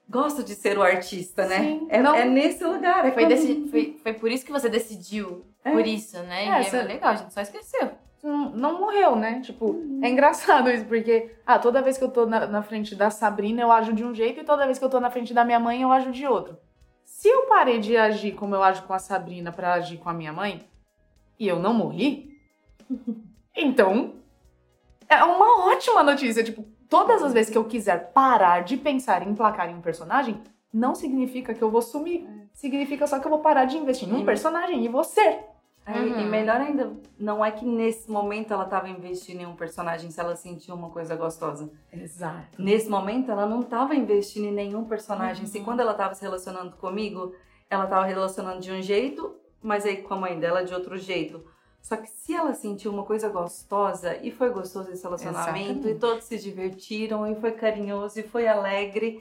gosta 0.08 0.42
de 0.42 0.54
ser 0.54 0.78
o 0.78 0.82
artista, 0.82 1.46
né? 1.46 1.58
Sim, 1.58 1.86
é, 1.90 1.98
é 1.98 2.24
nesse 2.24 2.64
lugar. 2.64 3.04
É 3.06 3.12
Foi, 3.12 3.26
quando- 3.26 3.70
foi, 3.70 3.96
foi 4.02 4.12
por 4.14 4.30
isso 4.32 4.44
que 4.46 4.50
você 4.52 4.68
decidiu. 4.70 5.44
É. 5.64 5.70
Por 5.72 5.86
isso, 5.86 6.18
né? 6.24 6.44
É, 6.46 6.46
e 6.46 6.48
é 6.48 6.62
você- 6.64 6.82
legal, 6.82 7.10
a 7.12 7.16
gente 7.16 7.32
só 7.34 7.40
esqueceu. 7.42 7.90
não, 8.22 8.50
não 8.50 8.80
morreu, 8.80 9.14
né? 9.16 9.40
Tipo, 9.40 9.76
é 10.02 10.08
engraçado 10.08 10.70
isso, 10.70 10.84
porque 10.86 11.30
ah, 11.46 11.58
toda 11.58 11.82
vez 11.82 11.98
que 11.98 12.04
eu 12.04 12.10
tô 12.10 12.24
na, 12.24 12.46
na 12.46 12.62
frente 12.62 12.94
da 12.94 13.10
Sabrina, 13.10 13.60
eu 13.62 13.70
ajo 13.70 13.92
de 13.92 14.04
um 14.04 14.14
jeito, 14.14 14.40
e 14.40 14.44
toda 14.44 14.64
vez 14.64 14.78
que 14.78 14.84
eu 14.84 14.88
tô 14.90 14.98
na 15.00 15.10
frente 15.10 15.34
da 15.34 15.44
minha 15.44 15.60
mãe, 15.60 15.82
eu 15.82 15.92
ajo 15.92 16.10
de 16.10 16.26
outro. 16.26 16.56
Se 17.22 17.28
eu 17.28 17.46
parei 17.46 17.78
de 17.78 17.96
agir 17.96 18.32
como 18.32 18.52
eu 18.52 18.64
ajo 18.64 18.82
com 18.82 18.92
a 18.92 18.98
Sabrina 18.98 19.52
pra 19.52 19.74
agir 19.74 19.96
com 19.96 20.08
a 20.08 20.12
minha 20.12 20.32
mãe, 20.32 20.60
e 21.38 21.46
eu 21.46 21.56
não 21.56 21.72
morri, 21.72 22.36
então 23.54 24.14
é 25.08 25.22
uma 25.22 25.68
ótima 25.68 26.02
notícia. 26.02 26.42
Tipo, 26.42 26.64
todas 26.88 27.22
as 27.22 27.32
vezes 27.32 27.52
que 27.52 27.56
eu 27.56 27.64
quiser 27.64 28.10
parar 28.12 28.64
de 28.64 28.76
pensar 28.76 29.24
em 29.24 29.30
emplacar 29.30 29.70
em 29.70 29.76
um 29.76 29.80
personagem, 29.80 30.42
não 30.74 30.96
significa 30.96 31.54
que 31.54 31.62
eu 31.62 31.70
vou 31.70 31.80
sumir. 31.80 32.26
Significa 32.52 33.06
só 33.06 33.20
que 33.20 33.26
eu 33.28 33.30
vou 33.30 33.38
parar 33.38 33.66
de 33.66 33.76
investir 33.76 34.08
num 34.08 34.18
Sim. 34.18 34.24
personagem 34.24 34.84
e. 34.84 34.88
Aí, 34.88 35.38
Uhum. 35.86 36.20
E 36.20 36.24
melhor 36.24 36.60
ainda, 36.60 36.92
não 37.18 37.44
é 37.44 37.50
que 37.50 37.64
nesse 37.64 38.10
momento 38.10 38.52
ela 38.52 38.64
estava 38.64 38.88
investindo 38.88 39.40
em 39.40 39.46
um 39.46 39.56
personagem 39.56 40.10
se 40.10 40.20
ela 40.20 40.36
sentiu 40.36 40.74
uma 40.74 40.90
coisa 40.90 41.16
gostosa. 41.16 41.70
Exato. 41.92 42.62
Nesse 42.62 42.88
momento 42.88 43.30
ela 43.30 43.46
não 43.46 43.60
estava 43.60 43.94
investindo 43.94 44.44
em 44.44 44.52
nenhum 44.52 44.84
personagem. 44.84 45.42
Uhum. 45.42 45.50
Se 45.50 45.60
quando 45.60 45.80
ela 45.80 45.92
estava 45.92 46.14
se 46.14 46.22
relacionando 46.22 46.76
comigo, 46.76 47.34
ela 47.68 47.84
estava 47.84 48.06
relacionando 48.06 48.60
de 48.60 48.70
um 48.70 48.80
jeito, 48.80 49.34
mas 49.60 49.84
aí 49.84 50.02
com 50.02 50.14
a 50.14 50.16
mãe 50.16 50.38
dela 50.38 50.64
de 50.64 50.72
outro 50.72 50.96
jeito. 50.96 51.44
Só 51.80 51.96
que 51.96 52.08
se 52.08 52.32
ela 52.32 52.54
sentiu 52.54 52.92
uma 52.92 53.02
coisa 53.02 53.28
gostosa 53.28 54.16
e 54.22 54.30
foi 54.30 54.50
gostoso 54.50 54.92
esse 54.92 55.02
relacionamento 55.02 55.70
Exatamente. 55.70 55.88
e 55.88 55.98
todos 55.98 56.24
se 56.24 56.38
divertiram 56.38 57.26
e 57.26 57.34
foi 57.34 57.50
carinhoso 57.50 58.20
e 58.20 58.22
foi 58.22 58.46
alegre, 58.46 59.20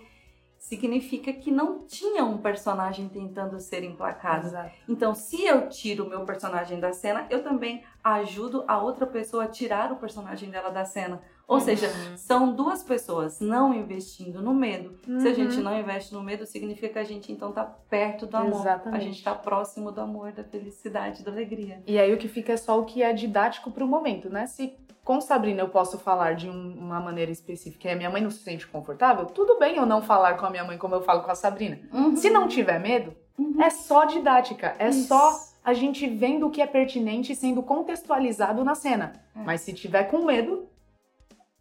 significa 0.62 1.34
que 1.34 1.50
não 1.50 1.80
tinha 1.88 2.24
um 2.24 2.38
personagem 2.38 3.10
tentando 3.10 3.60
ser 3.60 3.84
emplacado. 3.84 4.45
Exato. 4.45 4.71
Então, 4.88 5.15
se 5.15 5.43
eu 5.43 5.67
tiro 5.67 6.06
o 6.06 6.10
meu 6.10 6.24
personagem 6.24 6.80
da 6.80 6.93
cena, 6.93 7.26
eu 7.32 7.41
também 7.43 7.84
ajudo 8.04 8.63
a 8.67 8.82
outra 8.82 9.08
pessoa 9.08 9.45
a 9.45 9.47
tirar 9.47 9.91
o 9.91 9.95
personagem 9.95 10.52
dela 10.52 10.69
da 10.69 10.86
cena. 10.86 11.19
Ou 11.47 11.58
Uhum. 11.58 11.63
seja, 11.63 11.89
são 12.15 12.54
duas 12.56 12.82
pessoas 12.82 13.41
não 13.41 13.74
investindo 13.74 14.41
no 14.41 14.54
medo. 14.54 14.97
Se 15.19 15.28
a 15.28 15.34
gente 15.34 15.58
Uhum. 15.58 15.63
não 15.63 15.78
investe 15.78 16.13
no 16.13 16.24
medo, 16.24 16.45
significa 16.45 16.88
que 16.88 17.00
a 17.00 17.04
gente 17.04 17.30
então 17.32 17.52
tá 17.52 17.65
perto 17.65 18.26
do 18.26 18.38
amor. 18.38 18.56
A 18.56 18.60
Exatamente. 18.62 19.04
gente 19.06 19.24
tá 19.24 19.36
próximo 19.36 19.91
do 19.91 20.00
amor, 20.00 20.32
da 20.32 20.43
felicidade, 20.45 21.24
da 21.26 21.32
alegria. 21.32 21.84
E 21.86 22.00
aí 22.00 22.13
o 22.13 22.17
que 22.17 22.30
fica 22.30 22.54
é 22.54 22.58
só 22.58 22.80
o 22.80 22.86
que 22.86 23.04
é 23.04 23.12
didático 23.12 23.69
pro 23.69 23.86
momento, 23.86 24.30
né? 24.30 24.45
Se 24.45 24.78
com 25.04 25.20
Sabrina 25.20 25.62
eu 25.62 25.70
posso 25.70 25.98
falar 25.98 26.36
de 26.36 26.50
um- 26.50 26.78
uma 26.78 27.00
maneira 27.00 27.32
específica 27.32 27.88
e 27.88 27.92
a 27.92 27.96
minha 27.96 28.10
mãe 28.10 28.22
não 28.22 28.30
se 28.32 28.40
sente 28.40 28.68
confortável, 28.68 29.26
tudo 29.26 29.58
bem 29.60 29.76
eu 29.78 29.86
não 29.86 30.02
falar 30.02 30.36
com 30.38 30.46
a 30.46 30.50
minha 30.50 30.64
mãe 30.64 30.78
como 30.78 30.96
eu 30.96 31.02
falo 31.02 31.22
com 31.24 31.32
a 31.32 31.36
Sabrina. 31.36 31.80
Se 32.16 32.30
não 32.30 32.48
tiver 32.48 32.80
medo, 32.80 33.14
Uhum. 33.38 33.62
é 33.62 33.70
só 33.70 34.06
didática, 34.06 34.76
é 34.78 34.90
Isso. 34.90 35.08
só 35.08 35.32
a 35.64 35.74
gente 35.74 36.08
vendo 36.08 36.48
o 36.48 36.52
que 36.52 36.62
é 36.62 36.68
pertinente 36.68 37.32
e 37.32 37.36
sendo 37.36 37.62
contextualizado 37.64 38.64
na 38.64 38.76
cena. 38.76 39.14
É. 39.36 39.40
Mas 39.44 39.62
se 39.62 39.74
tiver 39.74 40.04
com 40.06 40.26
medo, 40.26 40.68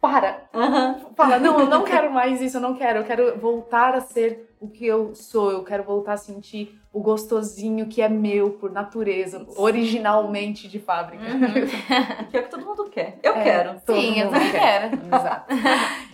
para. 0.00 0.44
Aham. 0.55 0.98
Fala, 1.14 1.38
não, 1.38 1.61
eu 1.61 1.66
não 1.66 1.85
quero 1.85 2.11
mais 2.11 2.40
isso, 2.40 2.57
eu 2.57 2.61
não 2.61 2.74
quero. 2.74 3.00
Eu 3.00 3.05
quero 3.05 3.38
voltar 3.38 3.94
a 3.94 4.00
ser 4.00 4.55
o 4.59 4.68
que 4.68 4.87
eu 4.87 5.14
sou. 5.14 5.50
Eu 5.50 5.62
quero 5.62 5.83
voltar 5.83 6.14
a 6.14 6.16
sentir 6.16 6.79
o 6.92 7.00
gostosinho 7.00 7.87
que 7.87 8.03
é 8.03 8.09
meu 8.09 8.50
por 8.53 8.72
natureza, 8.72 9.46
originalmente 9.57 10.66
de 10.68 10.79
fábrica. 10.79 11.24
Que 12.31 12.37
é 12.37 12.40
o 12.40 12.44
que 12.44 12.50
todo 12.50 12.64
mundo 12.66 12.85
quer. 12.90 13.18
Eu 13.22 13.35
É, 13.35 13.42
quero. 13.44 13.81
todo 13.87 14.00
Sim, 14.00 14.18
eu 14.18 14.24
mundo 14.26 14.35
também 14.35 14.50
quer. 14.53 14.61
quero. 14.90 14.96
Exato. 15.07 15.55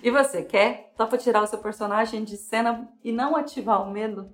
E 0.02 0.10
você 0.10 0.42
quer? 0.42 0.92
Topa 0.96 1.16
tirar 1.18 1.42
o 1.42 1.46
seu 1.46 1.58
personagem 1.58 2.24
de 2.24 2.36
cena 2.36 2.88
e 3.02 3.12
não 3.12 3.36
ativar 3.36 3.82
o 3.86 3.90
medo? 3.90 4.28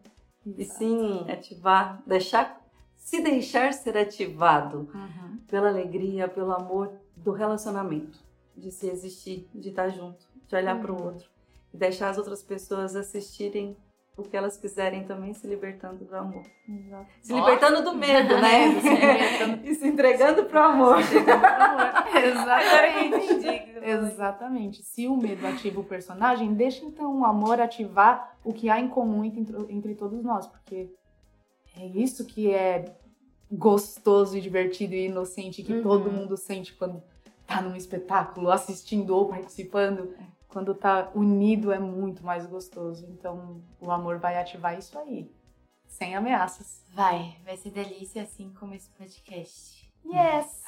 E 0.58 0.64
sim 0.64 1.24
ativar, 1.30 2.02
deixar, 2.04 2.60
se 2.96 3.20
deixar 3.20 3.72
ser 3.72 3.96
ativado 3.96 4.88
Uhum. 4.92 5.38
pela 5.46 5.68
alegria, 5.68 6.26
pelo 6.26 6.52
amor 6.52 6.90
do 7.16 7.30
relacionamento, 7.32 8.18
de 8.56 8.70
se 8.72 8.88
existir, 8.88 9.48
de 9.54 9.68
estar 9.68 9.88
junto, 9.90 10.26
de 10.48 10.56
olhar 10.56 10.78
para 10.80 10.90
o 10.92 10.96
Uhum. 10.96 11.04
outro 11.06 11.28
e 11.72 11.76
deixar 11.76 12.10
as 12.10 12.18
outras 12.18 12.42
pessoas 12.42 12.96
assistirem 12.96 13.76
o 14.16 14.22
que 14.22 14.36
elas 14.36 14.56
quiserem 14.56 15.04
também 15.04 15.32
se 15.32 15.46
libertando 15.46 16.04
do 16.04 16.14
amor. 16.14 16.42
Exato. 16.68 17.06
Se 17.22 17.32
libertando 17.32 17.82
do 17.82 17.94
medo, 17.94 18.36
né? 18.40 18.72
Se 18.80 18.88
libertando. 18.88 19.60
e 19.68 19.74
se 19.74 19.88
entregando 19.88 20.44
pro 20.44 20.60
amor. 20.60 20.98
Exatamente. 22.14 23.72
Exatamente. 23.82 24.82
Se 24.82 25.08
o 25.08 25.16
medo 25.16 25.46
ativa 25.46 25.80
o 25.80 25.84
personagem, 25.84 26.52
deixa 26.54 26.84
então 26.84 27.20
o 27.20 27.24
amor 27.24 27.60
ativar 27.60 28.36
o 28.44 28.52
que 28.52 28.68
há 28.68 28.78
em 28.78 28.88
comum 28.88 29.24
entre, 29.24 29.56
entre 29.70 29.94
todos 29.94 30.22
nós, 30.22 30.46
porque 30.46 30.90
é 31.76 31.86
isso 31.86 32.26
que 32.26 32.52
é 32.52 32.84
gostoso 33.50 34.36
e 34.36 34.40
divertido 34.40 34.94
e 34.94 35.06
inocente 35.06 35.62
que 35.62 35.72
Uhum. 35.72 35.82
todo 35.82 36.10
mundo 36.10 36.36
sente 36.36 36.74
quando 36.74 37.02
tá 37.46 37.60
num 37.60 37.74
espetáculo, 37.76 38.50
assistindo 38.50 39.14
ou 39.16 39.28
participando. 39.28 40.14
Quando 40.52 40.74
tá 40.74 41.10
unido 41.14 41.72
é 41.72 41.78
muito 41.78 42.22
mais 42.22 42.44
gostoso. 42.46 43.06
Então 43.08 43.62
o 43.80 43.90
amor 43.90 44.18
vai 44.18 44.38
ativar 44.38 44.78
isso 44.78 44.98
aí, 44.98 45.34
sem 45.86 46.14
ameaças. 46.14 46.84
Vai, 46.94 47.38
vai 47.42 47.56
ser 47.56 47.70
delícia 47.70 48.22
assim 48.22 48.52
como 48.52 48.74
esse 48.74 48.90
podcast. 48.90 49.90
Yes! 50.04 50.62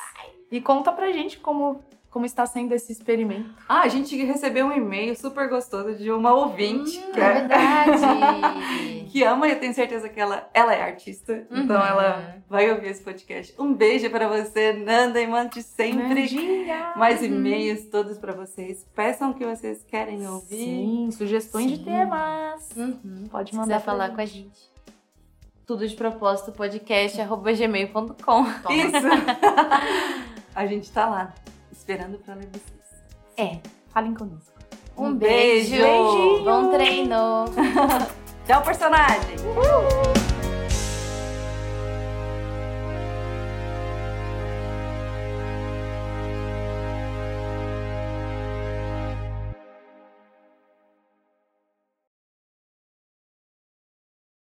E 0.50 0.58
conta 0.60 0.90
pra 0.90 1.12
gente 1.12 1.38
como, 1.38 1.84
como 2.14 2.24
está 2.26 2.46
sendo 2.46 2.72
esse 2.72 2.92
experimento. 2.92 3.50
Ah, 3.68 3.80
a 3.80 3.88
gente 3.88 4.14
recebeu 4.24 4.66
um 4.66 4.72
e-mail 4.72 5.16
super 5.16 5.48
gostoso 5.48 5.96
de 5.96 6.12
uma 6.12 6.32
ouvinte 6.32 6.96
Hum, 6.96 7.10
que, 7.12 7.20
é 7.20 7.24
é- 7.24 7.32
verdade. 7.34 9.04
que 9.10 9.24
ama 9.24 9.48
e 9.48 9.50
eu 9.50 9.58
tenho 9.58 9.74
certeza 9.74 10.08
que 10.08 10.20
ela, 10.20 10.48
ela 10.54 10.72
é 10.72 10.80
artista, 10.80 11.44
então 11.50 11.74
Uhum. 11.76 11.82
ela 11.86 12.36
vai 12.48 12.70
ouvir 12.70 12.86
esse 12.90 13.02
podcast. 13.02 13.52
Um 13.58 13.74
beijo 13.74 14.08
pra 14.10 14.28
você, 14.28 14.72
Nanda, 14.74 15.20
e 15.20 15.26
mande 15.26 15.60
sempre 15.64 16.20
Nandinha! 16.20 16.92
mais 16.96 17.18
Uhum. 17.20 17.26
e-mails 17.26 17.86
todos 17.86 18.16
pra 18.16 18.32
vocês. 18.32 18.86
Peçam 18.94 19.32
o 19.32 19.34
que 19.34 19.44
vocês 19.44 19.82
querem 19.82 20.24
ouvir. 20.28 20.56
Sim, 20.56 21.08
sugestões 21.10 21.68
de 21.68 21.78
Sim. 21.78 21.84
temas. 21.84 22.70
Uhum. 22.76 23.26
Pode 23.28 23.50
Se 23.50 23.56
mandar 23.56 23.74
quiser 23.78 23.84
falar 23.84 24.10
com 24.14 24.20
a 24.20 24.24
gente. 24.24 24.72
Tudo 25.66 25.84
de 25.88 25.96
propósito 25.96 26.52
podcast 26.52 27.20
arroba 27.20 27.52
gmail.com. 27.52 28.42
Isso! 28.72 29.08
a 30.54 30.66
gente 30.66 30.92
tá 30.92 31.06
lá, 31.06 31.34
esperando 31.84 32.16
pra 32.18 32.34
ler 32.34 32.48
vocês. 32.48 33.04
É, 33.36 33.58
falem 33.92 34.14
conosco. 34.14 34.54
Um, 34.96 35.08
Um 35.08 35.14
beijo. 35.14 35.70
beijo. 35.70 35.82
Beijinho. 35.82 36.44
Bom 36.44 36.70
treino. 36.72 37.44
Tchau, 38.46 38.62
personagem! 38.62 39.36
Uhul. 39.40 40.13